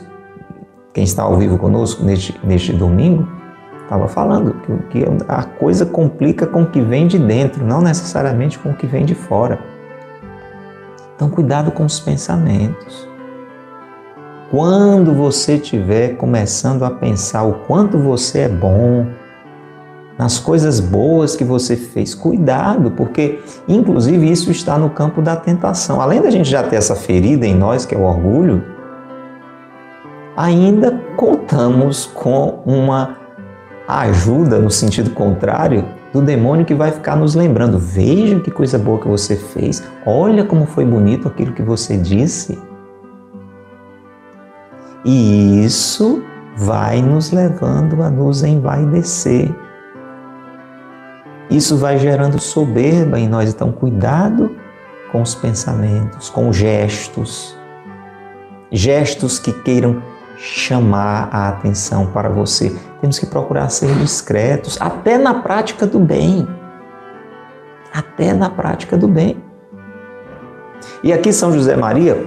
[0.92, 3.26] quem está ao vivo conosco neste, neste domingo,
[3.82, 8.58] estava falando que, que a coisa complica com o que vem de dentro, não necessariamente
[8.58, 9.58] com o que vem de fora.
[11.22, 13.08] Então, cuidado com os pensamentos.
[14.50, 19.06] Quando você estiver começando a pensar o quanto você é bom,
[20.18, 22.12] nas coisas boas que você fez.
[22.12, 26.00] Cuidado, porque inclusive isso está no campo da tentação.
[26.00, 28.64] Além da gente já ter essa ferida em nós, que é o orgulho,
[30.36, 33.16] ainda contamos com uma
[33.86, 37.78] ajuda no sentido contrário do demônio que vai ficar nos lembrando.
[37.78, 39.82] Veja que coisa boa que você fez.
[40.04, 42.58] Olha como foi bonito aquilo que você disse.
[45.04, 46.22] E isso
[46.56, 49.50] vai nos levando a nos envaidecer.
[51.50, 53.52] Isso vai gerando soberba em nós.
[53.52, 54.54] Então, cuidado
[55.10, 57.56] com os pensamentos, com gestos.
[58.70, 60.02] Gestos que queiram
[60.42, 62.76] chamar a atenção para você.
[63.00, 66.46] Temos que procurar ser discretos, até na prática do bem.
[67.94, 69.42] Até na prática do bem.
[71.02, 72.26] E aqui São José Maria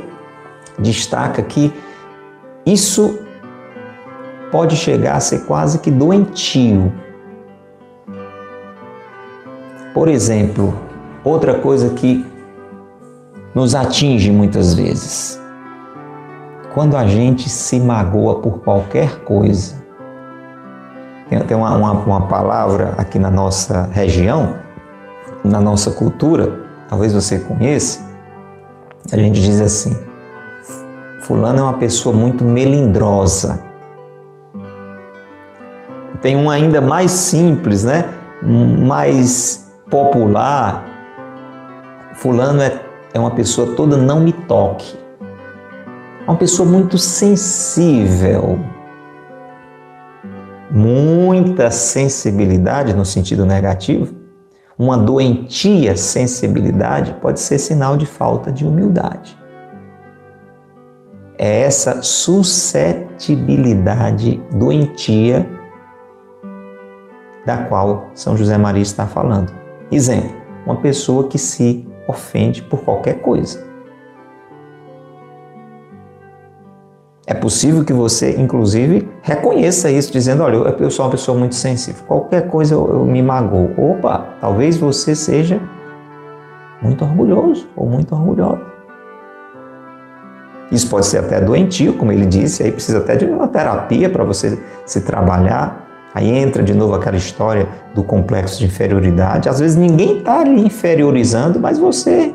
[0.80, 1.73] destaca que
[2.65, 3.19] isso
[4.51, 6.93] pode chegar a ser quase que doentio
[9.95, 10.78] por exemplo,
[11.23, 12.25] outra coisa que
[13.56, 15.41] nos atinge muitas vezes,
[16.76, 19.82] quando a gente se magoa por qualquer coisa,
[21.30, 24.58] tem, tem uma, uma, uma palavra aqui na nossa região,
[25.42, 28.02] na nossa cultura, talvez você conheça,
[29.10, 29.98] a gente diz assim:
[31.22, 33.64] Fulano é uma pessoa muito melindrosa.
[36.22, 38.04] Tem um ainda mais simples, né?
[38.44, 40.84] Mais popular,
[42.16, 42.82] fulano é,
[43.14, 45.05] é uma pessoa toda não me toque.
[46.28, 48.60] Uma pessoa muito sensível.
[50.72, 54.16] Muita sensibilidade no sentido negativo.
[54.78, 59.38] Uma doentia sensibilidade pode ser sinal de falta de humildade.
[61.38, 65.48] É essa suscetibilidade doentia
[67.46, 69.54] da qual São José Maria está falando.
[69.92, 70.36] Exemplo,
[70.66, 73.75] uma pessoa que se ofende por qualquer coisa.
[77.28, 82.04] É possível que você, inclusive, reconheça isso, dizendo: Olha, eu sou uma pessoa muito sensível,
[82.06, 83.72] qualquer coisa eu, eu me magoo.
[83.78, 85.60] Opa, talvez você seja
[86.82, 88.62] muito orgulhoso ou muito orgulhosa.
[90.72, 94.24] Isso pode ser até doentio, como ele disse, aí precisa até de uma terapia para
[94.24, 95.84] você se trabalhar.
[96.14, 99.50] Aí entra de novo aquela história do complexo de inferioridade.
[99.50, 102.34] Às vezes ninguém está lhe inferiorizando, mas você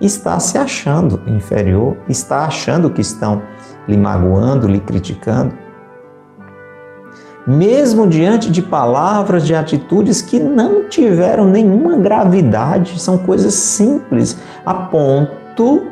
[0.00, 3.42] está se achando inferior, está achando que estão
[3.88, 5.52] lhe magoando, lhe criticando.
[7.46, 14.72] Mesmo diante de palavras, de atitudes que não tiveram nenhuma gravidade, são coisas simples, a
[14.72, 15.88] ponto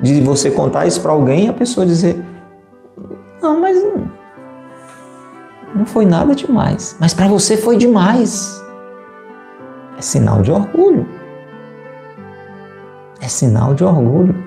[0.00, 2.20] de você contar isso para alguém e a pessoa dizer:
[3.40, 4.10] não, mas não,
[5.74, 6.96] não foi nada demais.
[6.98, 8.62] Mas para você foi demais.
[9.96, 11.06] É sinal de orgulho.
[13.20, 14.45] É sinal de orgulho.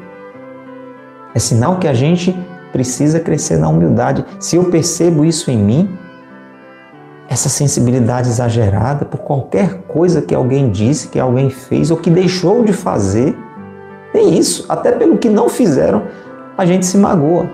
[1.39, 2.37] É sinal que a gente
[2.69, 4.25] precisa crescer na humildade.
[4.41, 5.97] Se eu percebo isso em mim,
[7.29, 12.65] essa sensibilidade exagerada por qualquer coisa que alguém disse, que alguém fez ou que deixou
[12.65, 13.37] de fazer,
[14.13, 16.03] nem isso, até pelo que não fizeram,
[16.57, 17.49] a gente se magoa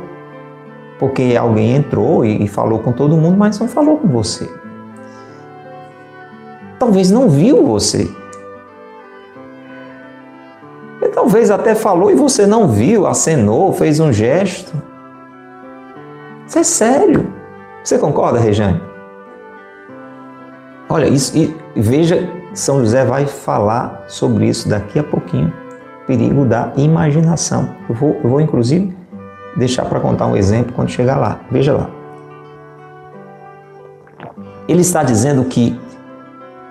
[0.97, 4.49] porque alguém entrou e falou com todo mundo, mas não falou com você.
[6.79, 8.09] Talvez não viu você.
[11.25, 14.71] Talvez até falou e você não viu, acenou, fez um gesto.
[16.45, 17.33] Isso é sério.
[17.83, 18.79] Você concorda, Rejane?
[20.87, 25.51] Olha, isso, e veja, São José vai falar sobre isso daqui a pouquinho.
[26.05, 27.67] Perigo da imaginação.
[27.89, 28.95] Eu vou, eu vou inclusive
[29.57, 31.39] deixar para contar um exemplo quando chegar lá.
[31.49, 31.89] Veja lá.
[34.67, 35.79] Ele está dizendo que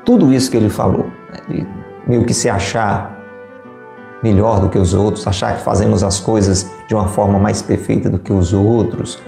[0.05, 1.07] tudo isso que ele falou,
[1.49, 1.67] né,
[2.07, 3.14] meio que se achar
[4.25, 8.09] melhor do que os outros, achar que fazemos as coisas de uma forma mais perfeita
[8.09, 9.18] do que os outros,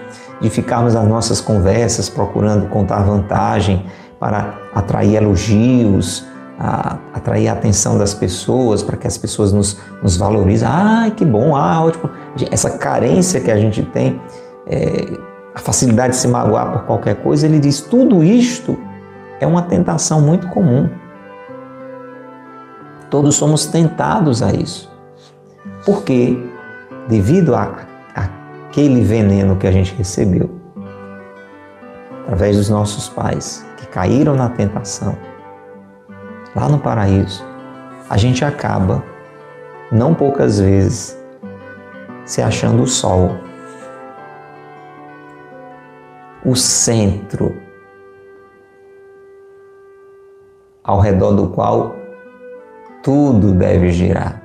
[0.40, 3.84] de ficarmos nas nossas conversas procurando contar vantagem
[4.18, 6.24] para atrair elogios,
[6.58, 10.66] a, atrair a atenção das pessoas, para que as pessoas nos, nos valorizem.
[10.66, 12.08] Ah, que bom, ah, ótimo.
[12.50, 14.18] Essa carência que a gente tem,
[14.66, 15.06] é,
[15.54, 18.78] a facilidade de se magoar por qualquer coisa, ele diz: tudo isto
[19.40, 20.88] é uma tentação muito comum.
[23.10, 24.90] Todos somos tentados a isso.
[25.84, 26.38] Porque,
[27.08, 28.28] devido a, a
[28.68, 30.50] aquele veneno que a gente recebeu,
[32.24, 35.16] através dos nossos pais, que caíram na tentação,
[36.54, 37.42] lá no paraíso,
[38.10, 39.02] a gente acaba,
[39.90, 41.16] não poucas vezes,
[42.26, 43.36] se achando o sol,
[46.44, 47.56] o centro
[50.84, 51.96] ao redor do qual
[53.06, 54.42] tudo deve girar.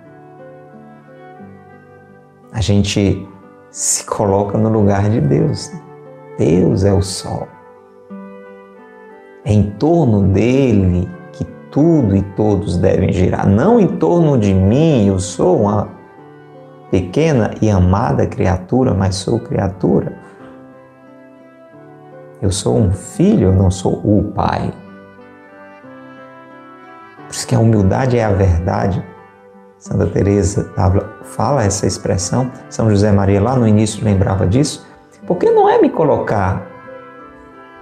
[2.53, 3.27] A gente
[3.71, 5.71] se coloca no lugar de Deus.
[6.37, 7.47] Deus é o sol.
[9.43, 11.09] É em torno dele
[11.71, 15.87] tudo e todos devem girar, não em torno de mim, eu sou uma
[16.91, 20.13] pequena e amada criatura, mas sou criatura.
[22.41, 24.73] Eu sou um filho, eu não sou o pai.
[27.31, 29.01] Por isso que a humildade é a verdade.
[29.79, 30.69] Santa Teresa
[31.23, 34.85] fala essa expressão, São José Maria lá no início lembrava disso,
[35.25, 36.67] porque não é me colocar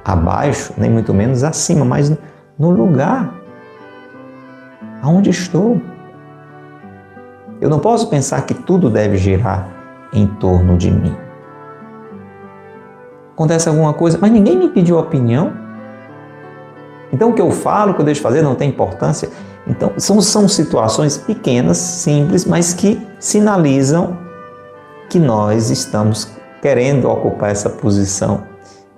[0.05, 2.15] abaixo, nem muito menos acima, mas
[2.59, 3.39] no lugar
[5.01, 5.81] Aonde estou?
[7.61, 9.67] Eu não posso pensar que tudo deve girar
[10.13, 11.15] em torno de mim.
[13.33, 15.68] Acontece alguma coisa, mas ninguém me pediu opinião.
[17.11, 19.29] Então o que eu falo, o que eu deixo fazer não tem importância.
[19.67, 24.17] Então são, são situações pequenas, simples, mas que sinalizam
[25.09, 26.31] que nós estamos
[26.61, 28.43] querendo ocupar essa posição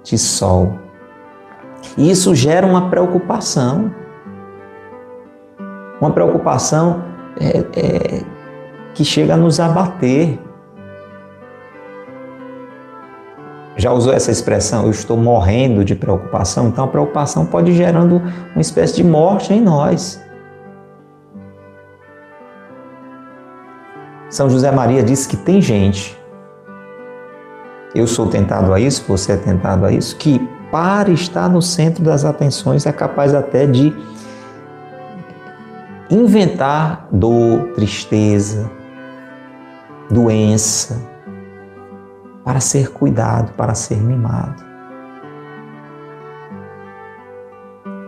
[0.03, 0.77] de sol.
[1.97, 3.91] E isso gera uma preocupação
[6.01, 7.03] uma preocupação
[7.39, 8.23] é, é,
[8.95, 10.39] que chega a nos abater.
[13.77, 16.67] Já usou essa expressão, eu estou morrendo de preocupação?
[16.67, 18.21] Então a preocupação pode ir gerando
[18.53, 20.21] uma espécie de morte em nós.
[24.29, 26.17] São José Maria diz que tem gente,
[27.93, 30.39] eu sou tentado a isso, você é tentado a isso, que
[30.71, 33.93] para estar no centro das atenções é capaz até de
[36.09, 38.71] inventar dor, tristeza,
[40.09, 41.10] doença,
[42.43, 44.63] para ser cuidado, para ser mimado.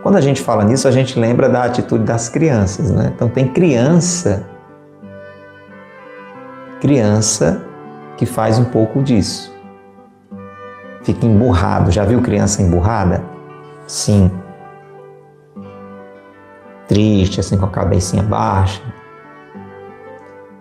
[0.02, 3.12] Quando a gente fala nisso, a gente lembra da atitude das crianças, né?
[3.16, 4.46] Então tem criança,
[6.82, 7.64] criança
[8.18, 9.54] que faz um pouco disso.
[11.04, 11.92] Fica emburrado.
[11.92, 13.24] Já viu criança emburrada?
[13.88, 14.30] Sim
[16.88, 18.82] triste, assim, com a cabecinha baixa.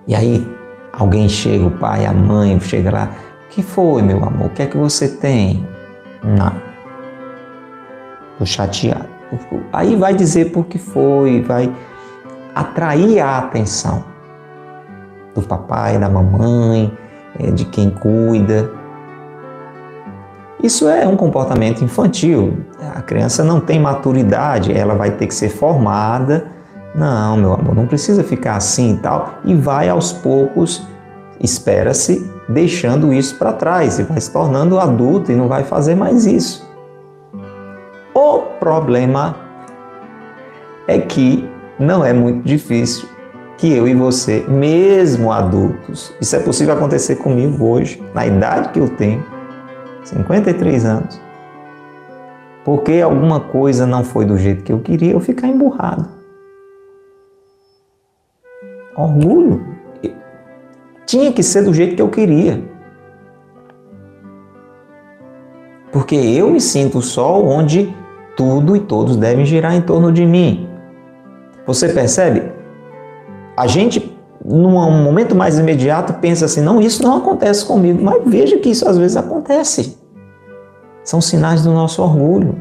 [0.06, 0.48] E aí
[0.92, 3.10] alguém chega, o pai, a mãe, chega lá.
[3.52, 4.46] Que foi, meu amor?
[4.46, 5.66] O que é que você tem?
[6.24, 6.54] Não.
[8.32, 9.08] Estou chateado.
[9.70, 11.70] Aí vai dizer por que foi, vai
[12.54, 14.04] atrair a atenção
[15.34, 16.96] do papai, da mamãe,
[17.38, 18.70] eh, de quem cuida.
[20.62, 22.56] Isso é um comportamento infantil.
[22.94, 26.46] A criança não tem maturidade, ela vai ter que ser formada.
[26.94, 29.34] Não, meu amor, não precisa ficar assim e tal.
[29.44, 30.86] E vai aos poucos,
[31.38, 36.26] espera-se, deixando isso para trás e vai se tornando adulto e não vai fazer mais
[36.26, 36.68] isso.
[38.14, 39.36] O problema
[40.86, 41.48] é que
[41.78, 43.08] não é muito difícil
[43.56, 48.80] que eu e você, mesmo adultos, isso é possível acontecer comigo hoje, na idade que
[48.80, 49.24] eu tenho,
[50.04, 51.20] 53 anos.
[52.64, 56.08] Porque alguma coisa não foi do jeito que eu queria, eu ficar emburrado.
[58.96, 59.71] Orgulho.
[61.12, 62.64] Tinha que ser do jeito que eu queria.
[65.92, 67.94] Porque eu me sinto o sol onde
[68.34, 70.66] tudo e todos devem girar em torno de mim.
[71.66, 72.50] Você percebe?
[73.54, 74.10] A gente
[74.42, 78.02] num momento mais imediato, pensa assim: não, isso não acontece comigo.
[78.02, 79.98] Mas veja que isso às vezes acontece.
[81.04, 82.56] São sinais do nosso orgulho.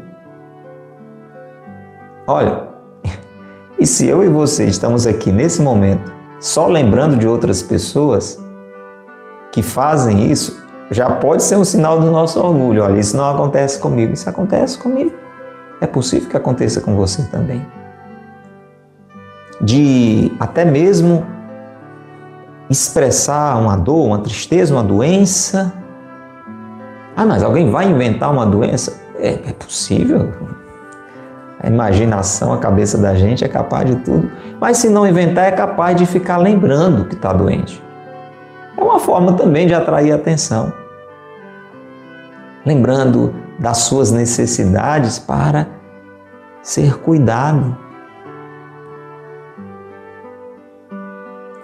[2.26, 2.68] Olha,
[3.80, 8.36] e se eu e você estamos aqui nesse momento só lembrando de outras pessoas
[9.52, 12.82] que fazem isso, já pode ser um sinal do nosso orgulho.
[12.82, 15.12] Olha, isso não acontece comigo, isso acontece comigo.
[15.80, 17.64] é possível que aconteça com você também.
[19.60, 21.24] De até mesmo
[22.68, 25.72] expressar uma dor, uma tristeza, uma doença.
[27.16, 29.00] Ah, mas alguém vai inventar uma doença?
[29.16, 30.32] É, é possível.
[31.62, 34.30] A imaginação, a cabeça da gente é capaz de tudo.
[34.60, 37.80] Mas se não inventar, é capaz de ficar lembrando que está doente.
[38.76, 40.72] É uma forma também de atrair atenção.
[42.66, 45.68] Lembrando das suas necessidades para
[46.62, 47.76] ser cuidado.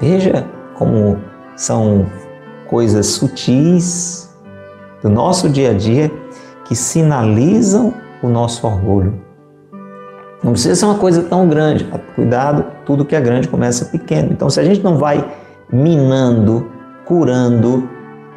[0.00, 0.46] Veja
[0.76, 1.18] como
[1.56, 2.06] são
[2.68, 4.32] coisas sutis
[5.02, 6.08] do nosso dia a dia
[6.64, 7.92] que sinalizam
[8.22, 9.27] o nosso orgulho.
[10.42, 11.84] Não precisa ser uma coisa tão grande.
[12.14, 14.30] Cuidado, tudo que é grande começa pequeno.
[14.32, 15.26] Então, se a gente não vai
[15.72, 16.70] minando,
[17.04, 17.88] curando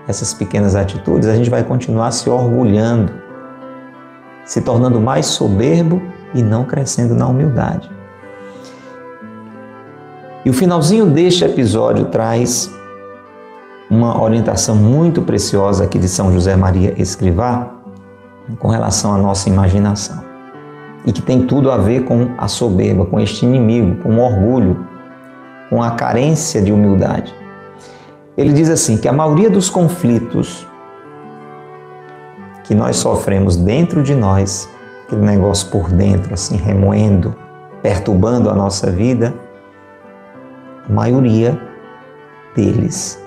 [0.08, 3.14] essas pequenas atitudes, a gente vai continuar se orgulhando,
[4.45, 6.02] se tornando mais soberbo
[6.34, 7.89] e não crescendo na humildade.
[10.43, 12.72] E o finalzinho deste episódio traz
[13.91, 17.70] uma orientação muito preciosa aqui de São José Maria Escrivá
[18.58, 20.31] com relação à nossa imaginação
[21.06, 24.86] e que tem tudo a ver com a soberba, com este inimigo, com o orgulho,
[25.70, 27.34] com a carência de humildade.
[28.38, 30.68] Ele diz assim que a maioria dos conflitos
[32.64, 34.70] que nós sofremos dentro de nós,
[35.06, 37.36] aquele negócio por dentro, assim, remoendo,
[37.82, 39.34] perturbando a nossa vida,
[40.88, 41.60] a maioria
[42.56, 43.22] deles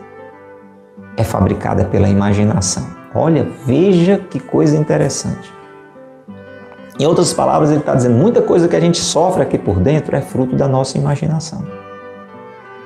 [1.16, 2.87] é fabricada pela imaginação.
[3.14, 5.54] Olha, veja que coisa interessante.
[6.99, 10.15] Em outras palavras, ele está dizendo: muita coisa que a gente sofre aqui por dentro
[10.15, 11.65] é fruto da nossa imaginação.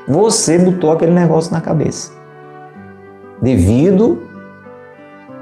[0.06, 2.12] Você botou aquele negócio na cabeça,
[3.42, 4.22] devido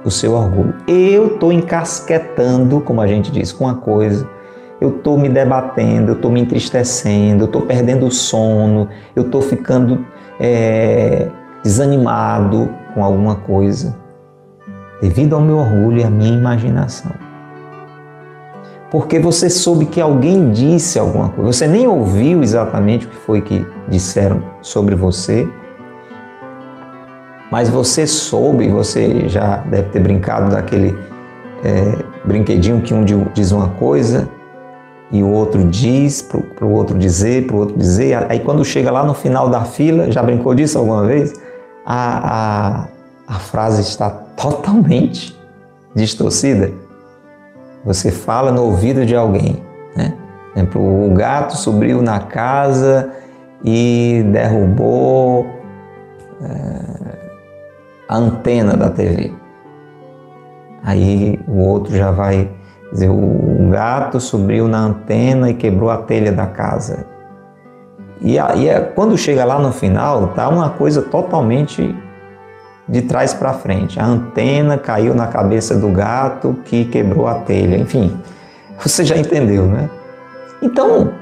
[0.05, 0.75] o seu orgulho.
[0.89, 4.29] Eu estou encasquetando, como a gente diz, com a coisa.
[4.81, 9.41] Eu estou me debatendo, eu estou me entristecendo, eu estou perdendo o sono, eu estou
[9.41, 10.05] ficando
[10.39, 11.29] é,
[11.63, 13.97] desanimado com alguma coisa,
[15.01, 17.26] devido ao meu orgulho e à minha imaginação
[18.91, 21.53] porque você soube que alguém disse alguma coisa.
[21.53, 25.49] Você nem ouviu exatamente o que foi que disseram sobre você,
[27.51, 30.97] mas você soube, você já deve ter brincado daquele
[31.65, 34.29] é, brinquedinho que um diz uma coisa
[35.11, 38.27] e o outro diz, para o outro dizer, para o outro dizer.
[38.29, 41.35] Aí quando chega lá no final da fila, já brincou disso alguma vez?
[41.85, 42.87] A,
[43.29, 45.39] a, a frase está totalmente
[45.95, 46.86] distorcida
[47.87, 49.63] você fala no ouvido de alguém.
[49.95, 50.13] Né?
[50.53, 53.11] Por exemplo, o gato subiu na casa
[53.65, 55.47] e derrubou
[56.43, 57.29] é,
[58.09, 59.33] a antena da TV.
[60.83, 62.51] Aí o outro já vai
[62.93, 67.07] dizer: o gato subiu na antena e quebrou a telha da casa.
[68.21, 71.95] E, aí, quando chega lá no final, tá uma coisa totalmente
[72.89, 73.99] de trás para frente.
[73.99, 77.77] A antena caiu na cabeça do gato que quebrou a telha.
[77.77, 78.17] Enfim,
[78.79, 79.91] você já entendeu, né?
[80.63, 81.13] Então,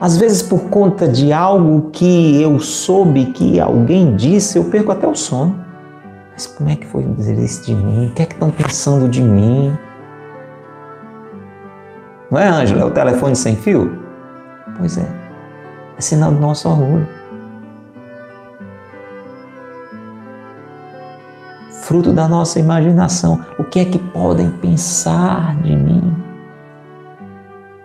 [0.00, 5.06] às vezes por conta de algo que eu soube que alguém disse, eu perco até
[5.06, 5.64] o sono.
[6.32, 8.06] Mas como é que foi dizer isso de mim?
[8.06, 9.76] O que é que estão pensando de mim?
[12.30, 12.82] Não é, Ângela?
[12.82, 13.98] É o telefone sem fio?
[14.78, 15.06] Pois é.
[15.96, 17.17] É sinal do nosso orgulho.
[21.88, 23.40] Fruto da nossa imaginação.
[23.58, 26.14] O que é que podem pensar de mim?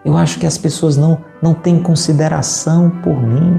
[0.03, 3.57] Eu acho que as pessoas não, não têm consideração por mim.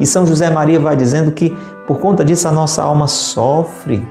[0.00, 1.54] E São José Maria vai dizendo que
[1.86, 4.08] por conta disso a nossa alma sofre,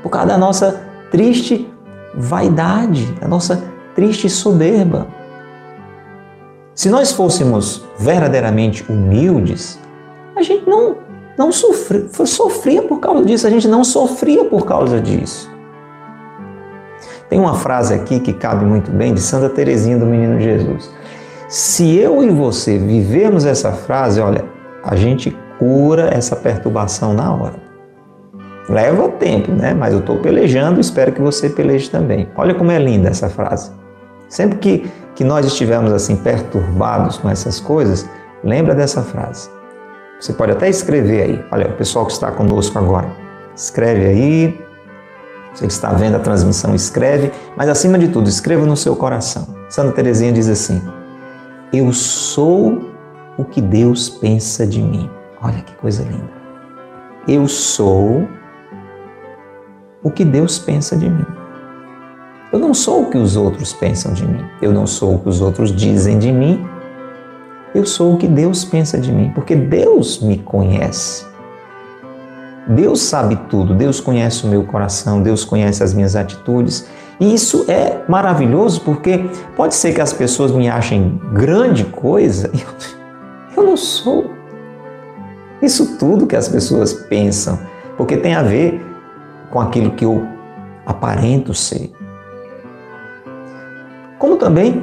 [0.00, 1.68] por causa da nossa triste
[2.14, 3.60] vaidade, da nossa
[3.96, 5.08] triste soberba.
[6.72, 9.76] Se nós fôssemos verdadeiramente humildes,
[10.36, 11.07] a gente não
[11.38, 15.48] não sofria, sofria por causa disso, a gente não sofria por causa disso.
[17.30, 20.90] Tem uma frase aqui que cabe muito bem de Santa Teresinha do Menino Jesus.
[21.48, 24.44] Se eu e você vivemos essa frase, olha,
[24.82, 27.68] a gente cura essa perturbação na hora.
[28.68, 29.72] Leva tempo, né?
[29.72, 32.28] Mas eu estou pelejando, espero que você peleje também.
[32.36, 33.70] Olha como é linda essa frase.
[34.28, 38.08] Sempre que, que nós estivermos assim perturbados com essas coisas,
[38.42, 39.57] lembra dessa frase.
[40.20, 41.44] Você pode até escrever aí.
[41.52, 43.10] Olha, o pessoal que está conosco agora,
[43.54, 44.60] escreve aí.
[45.54, 47.32] Você que está vendo a transmissão, escreve.
[47.56, 49.46] Mas acima de tudo, escreva no seu coração.
[49.68, 50.82] Santa Teresinha diz assim:
[51.72, 52.80] Eu sou
[53.36, 55.08] o que Deus pensa de mim.
[55.40, 56.30] Olha que coisa linda.
[57.28, 58.28] Eu sou
[60.02, 61.26] o que Deus pensa de mim.
[62.52, 64.42] Eu não sou o que os outros pensam de mim.
[64.62, 66.66] Eu não sou o que os outros dizem de mim.
[67.74, 71.26] Eu sou o que Deus pensa de mim, porque Deus me conhece.
[72.66, 76.86] Deus sabe tudo, Deus conhece o meu coração, Deus conhece as minhas atitudes.
[77.18, 79.24] E isso é maravilhoso porque
[79.56, 82.50] pode ser que as pessoas me achem grande coisa,
[83.56, 84.30] eu não sou.
[85.60, 87.58] Isso tudo que as pessoas pensam,
[87.96, 88.80] porque tem a ver
[89.50, 90.26] com aquilo que eu
[90.86, 91.90] aparento ser.
[94.18, 94.82] Como também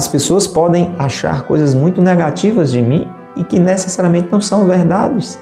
[0.00, 5.38] as pessoas podem achar coisas muito negativas de mim e que necessariamente não são verdades.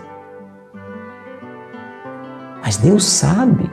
[2.61, 3.71] Mas Deus sabe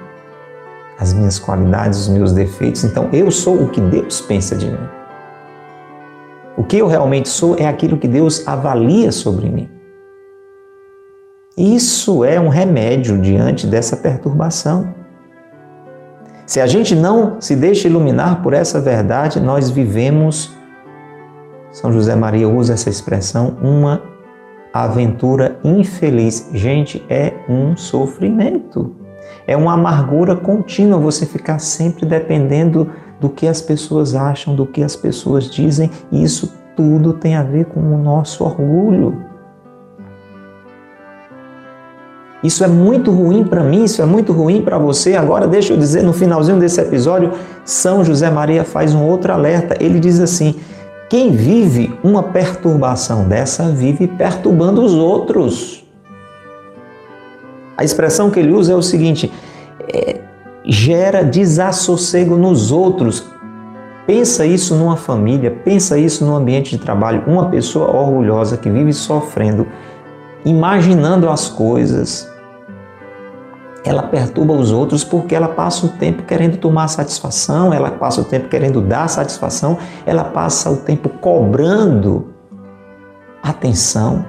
[0.99, 4.88] as minhas qualidades, os meus defeitos, então eu sou o que Deus pensa de mim.
[6.55, 9.67] O que eu realmente sou é aquilo que Deus avalia sobre mim.
[11.57, 14.93] Isso é um remédio diante dessa perturbação.
[16.45, 20.55] Se a gente não se deixa iluminar por essa verdade, nós vivemos,
[21.76, 24.01] São José Maria usa essa expressão, uma
[24.73, 26.49] aventura infeliz.
[26.53, 28.95] Gente, é um sofrimento.
[29.45, 34.82] É uma amargura contínua você ficar sempre dependendo do que as pessoas acham, do que
[34.82, 39.21] as pessoas dizem, e isso tudo tem a ver com o nosso orgulho.
[42.41, 45.15] Isso é muito ruim para mim, isso é muito ruim para você.
[45.15, 47.34] Agora, deixa eu dizer, no finalzinho desse episódio,
[47.65, 49.76] São José Maria faz um outro alerta.
[49.84, 50.55] Ele diz assim:
[51.10, 55.84] quem vive uma perturbação dessa, vive perturbando os outros.
[57.78, 59.32] A expressão que ele usa é o seguinte:
[59.93, 60.20] é,
[60.64, 63.24] gera desassossego nos outros.
[64.08, 67.24] Pensa isso numa família, pensa isso no ambiente de trabalho.
[67.26, 69.68] Uma pessoa orgulhosa que vive sofrendo,
[70.43, 72.30] imaginando as coisas,
[73.86, 78.23] ela perturba os outros porque ela passa o tempo querendo tomar satisfação, ela passa o
[78.23, 82.33] tempo querendo dar satisfação, ela passa o tempo cobrando
[83.43, 84.25] atenção.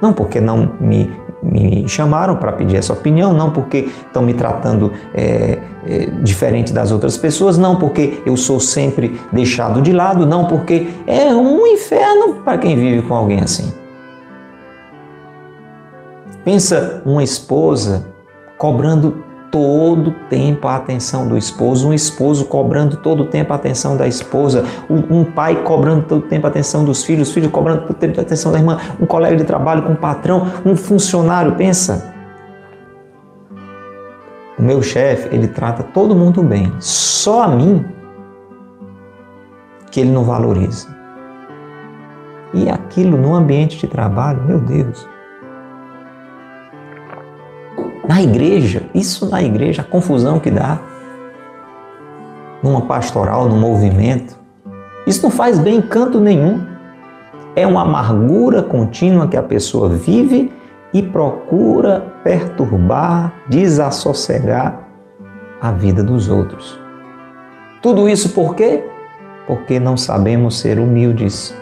[0.00, 1.12] Não porque não me,
[1.42, 6.90] me chamaram para pedir essa opinião, não porque estão me tratando é, é, diferente das
[6.90, 12.36] outras pessoas, não porque eu sou sempre deixado de lado, não porque é um inferno
[12.42, 13.83] para quem vive com alguém assim.
[16.44, 18.06] Pensa uma esposa
[18.58, 23.56] cobrando todo o tempo a atenção do esposo, um esposo cobrando todo o tempo a
[23.56, 27.82] atenção da esposa, um pai cobrando todo o tempo a atenção dos filhos, filho cobrando
[27.82, 30.76] todo o tempo a atenção da irmã, um colega de trabalho com um patrão, um
[30.76, 32.12] funcionário, pensa.
[34.58, 37.84] O meu chefe, ele trata todo mundo bem, só a mim
[39.90, 40.88] que ele não valoriza.
[42.52, 45.13] E aquilo no ambiente de trabalho, meu Deus,
[48.06, 50.78] na igreja, isso na igreja, a confusão que dá,
[52.62, 54.38] numa pastoral, num movimento,
[55.06, 56.64] isso não faz bem em canto nenhum.
[57.54, 60.50] É uma amargura contínua que a pessoa vive
[60.92, 64.80] e procura perturbar, desassossegar
[65.60, 66.78] a vida dos outros.
[67.82, 68.82] Tudo isso por quê?
[69.46, 71.54] Porque não sabemos ser humildes.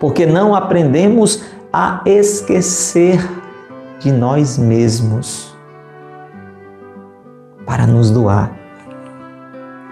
[0.00, 3.20] Porque não aprendemos a esquecer
[4.04, 5.56] de nós mesmos
[7.64, 8.52] para nos doar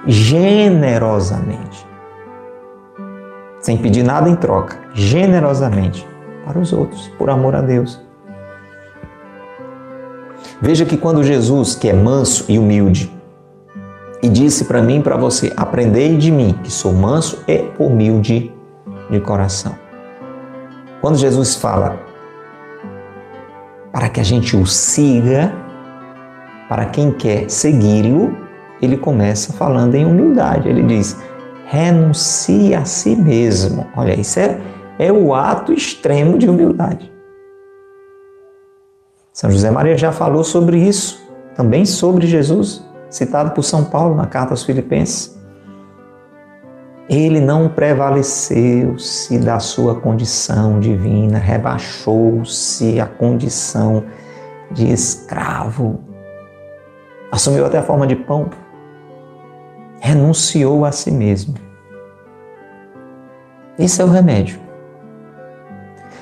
[0.07, 1.87] generosamente,
[3.59, 6.07] sem pedir nada em troca, generosamente
[6.45, 8.03] para os outros, por amor a Deus.
[10.61, 13.11] Veja que quando Jesus, que é manso e humilde,
[14.23, 18.53] e disse para mim e para você: Aprendei de mim, que sou manso e humilde
[19.09, 19.75] de coração.
[21.01, 22.12] Quando Jesus fala
[23.93, 25.53] para que a gente o siga,
[26.69, 28.35] para quem quer segui-lo,
[28.81, 30.69] ele começa falando em humildade.
[30.69, 31.17] Ele diz:
[31.67, 33.87] renuncie a si mesmo.
[33.95, 34.59] Olha, isso é,
[34.99, 37.13] é o ato extremo de humildade.
[39.33, 41.23] São José Maria já falou sobre isso,
[41.55, 45.39] também sobre Jesus, citado por São Paulo na carta aos Filipenses.
[47.09, 54.05] Ele não prevaleceu-se da sua condição divina, rebaixou-se à condição
[54.71, 56.01] de escravo,
[57.31, 58.49] assumiu até a forma de pão,
[60.01, 61.55] renunciou a si mesmo.
[63.79, 64.61] Esse é o remédio.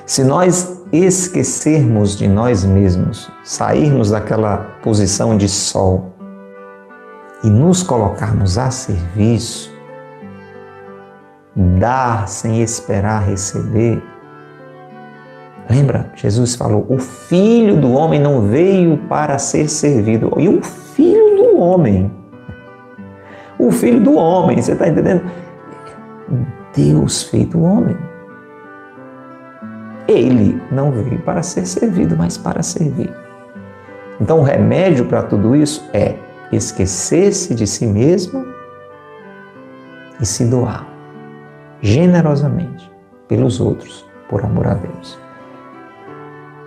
[0.05, 6.11] Se nós esquecermos de nós mesmos, sairmos daquela posição de sol
[7.43, 9.70] e nos colocarmos a serviço,
[11.55, 14.01] dar sem esperar receber.
[15.69, 16.11] Lembra?
[16.15, 20.31] Jesus falou: o filho do homem não veio para ser servido.
[20.37, 21.31] E o filho
[21.61, 22.11] homem.
[23.57, 25.23] O filho do homem, você está entendendo?
[26.75, 27.95] Deus feito homem.
[30.07, 33.13] Ele não veio para ser servido, mas para servir.
[34.19, 36.15] Então, o remédio para tudo isso é
[36.51, 38.45] esquecer-se de si mesmo
[40.19, 40.90] e se doar
[41.81, 42.89] generosamente
[43.27, 45.19] pelos outros, por amor a Deus.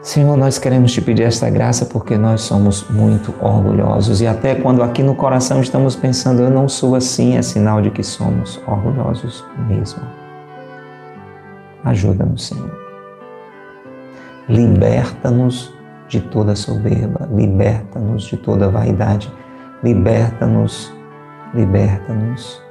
[0.02, 4.82] Senhor, nós queremos te pedir esta graça porque nós somos muito orgulhosos e até quando
[4.82, 9.42] aqui no coração estamos pensando eu não sou assim, é sinal de que somos orgulhosos
[9.66, 10.02] mesmo.
[11.84, 12.78] Ajuda-nos, Senhor.
[14.46, 15.72] Liberta-nos
[16.06, 19.32] de toda soberba, liberta-nos de toda vaidade,
[19.82, 20.92] liberta-nos,
[21.54, 22.62] liberta-nos,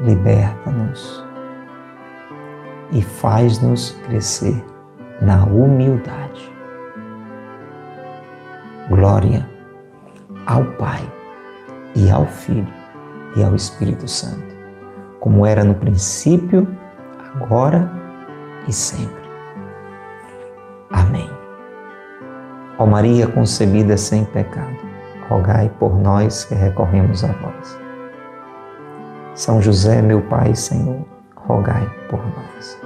[0.00, 1.31] liberta-nos
[2.92, 4.62] e faz-nos crescer
[5.20, 6.52] na humildade.
[8.88, 9.48] Glória
[10.46, 11.00] ao Pai
[11.94, 12.72] e ao Filho
[13.36, 14.54] e ao Espírito Santo,
[15.20, 16.68] como era no princípio,
[17.34, 17.90] agora
[18.68, 19.22] e sempre.
[20.90, 21.30] Amém.
[22.78, 24.76] Ó Maria concebida sem pecado,
[25.28, 27.78] rogai por nós que recorremos a vós.
[29.34, 31.11] São José, meu Pai e Senhor,
[31.46, 32.78] rogai por nós.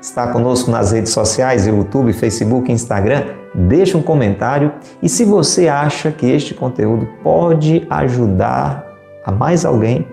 [0.02, 3.26] Está conosco nas redes sociais, YouTube, Facebook, Instagram?
[3.54, 4.72] Deixe um comentário
[5.04, 8.86] e se você acha que este conteúdo pode ajudar
[9.26, 10.08] a mais alguém,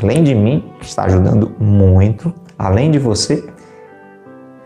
[0.00, 3.44] além de mim, está ajudando muito, além de você,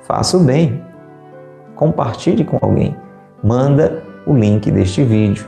[0.07, 0.85] faça o bem
[1.77, 2.97] compartilhe com alguém.
[3.45, 5.47] Manda o link deste vídeo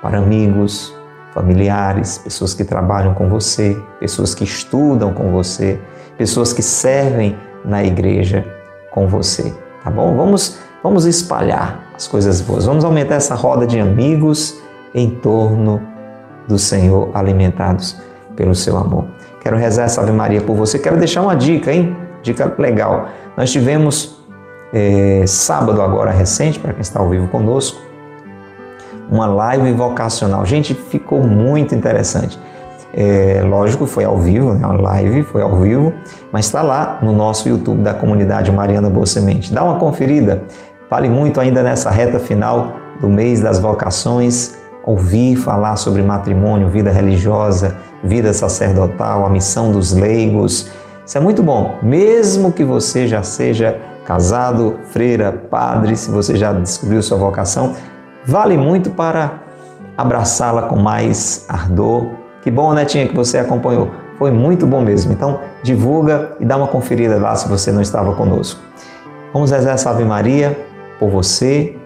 [0.00, 0.94] para amigos,
[1.32, 5.80] familiares, pessoas que trabalham com você, pessoas que estudam com você,
[6.16, 8.46] pessoas que servem na igreja
[8.92, 9.52] com você,
[9.82, 10.14] tá bom?
[10.16, 12.66] Vamos vamos espalhar as coisas boas.
[12.66, 14.54] Vamos aumentar essa roda de amigos
[14.94, 15.82] em torno
[16.46, 17.96] do Senhor, alimentados
[18.36, 19.06] pelo seu amor.
[19.40, 20.78] Quero rezar essa Ave Maria por você.
[20.78, 21.96] Quero deixar uma dica, hein?
[22.22, 23.08] Dica legal.
[23.36, 24.16] Nós tivemos
[24.72, 27.80] é, sábado agora recente, para quem está ao vivo conosco,
[29.10, 30.44] uma live vocacional.
[30.44, 32.38] Gente, ficou muito interessante.
[32.92, 34.66] É, lógico, foi ao vivo, né?
[34.66, 35.92] uma live foi ao vivo,
[36.32, 39.52] mas está lá no nosso YouTube da comunidade Mariana Boa Semente.
[39.52, 40.42] Dá uma conferida,
[40.88, 46.90] vale muito ainda nessa reta final do mês das vocações, ouvir falar sobre matrimônio, vida
[46.90, 50.70] religiosa, vida sacerdotal, a missão dos leigos.
[51.04, 56.52] Isso é muito bom, mesmo que você já seja casado, freira, padre, se você já
[56.52, 57.74] descobriu sua vocação,
[58.24, 59.40] vale muito para
[59.96, 62.06] abraçá-la com mais ardor.
[62.42, 63.90] Que bom, Netinha, que você acompanhou.
[64.18, 65.12] Foi muito bom mesmo.
[65.12, 68.60] Então, divulga e dá uma conferida lá se você não estava conosco.
[69.32, 70.56] Vamos rezar essa Ave Maria
[70.98, 71.76] por você,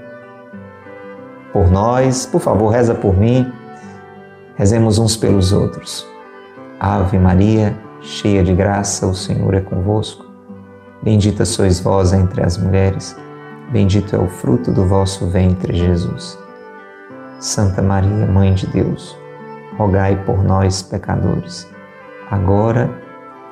[1.52, 2.26] por nós.
[2.26, 3.50] Por favor, reza por mim.
[4.60, 6.06] Rezemos uns pelos outros.
[6.78, 10.26] Ave Maria, cheia de graça, o Senhor é convosco.
[11.02, 13.16] Bendita sois vós entre as mulheres,
[13.72, 16.38] bendito é o fruto do vosso ventre, Jesus.
[17.38, 19.16] Santa Maria, Mãe de Deus,
[19.78, 21.66] rogai por nós, pecadores,
[22.30, 22.90] agora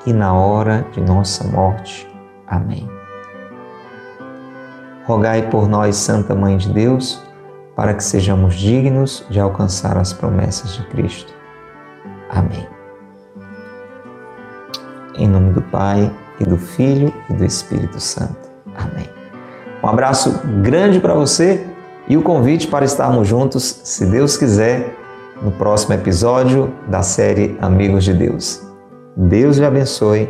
[0.04, 2.06] e na hora de nossa morte.
[2.46, 2.86] Amém.
[5.06, 7.26] Rogai por nós, Santa Mãe de Deus,
[7.78, 11.32] para que sejamos dignos de alcançar as promessas de Cristo.
[12.28, 12.66] Amém.
[15.14, 16.10] Em nome do Pai,
[16.40, 18.48] e do Filho e do Espírito Santo.
[18.76, 19.08] Amém.
[19.80, 21.64] Um abraço grande para você
[22.08, 24.96] e o convite para estarmos juntos, se Deus quiser,
[25.40, 28.60] no próximo episódio da série Amigos de Deus.
[29.16, 30.28] Deus lhe abençoe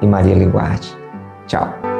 [0.00, 0.96] e Maria lhe guarde.
[1.48, 1.93] Tchau.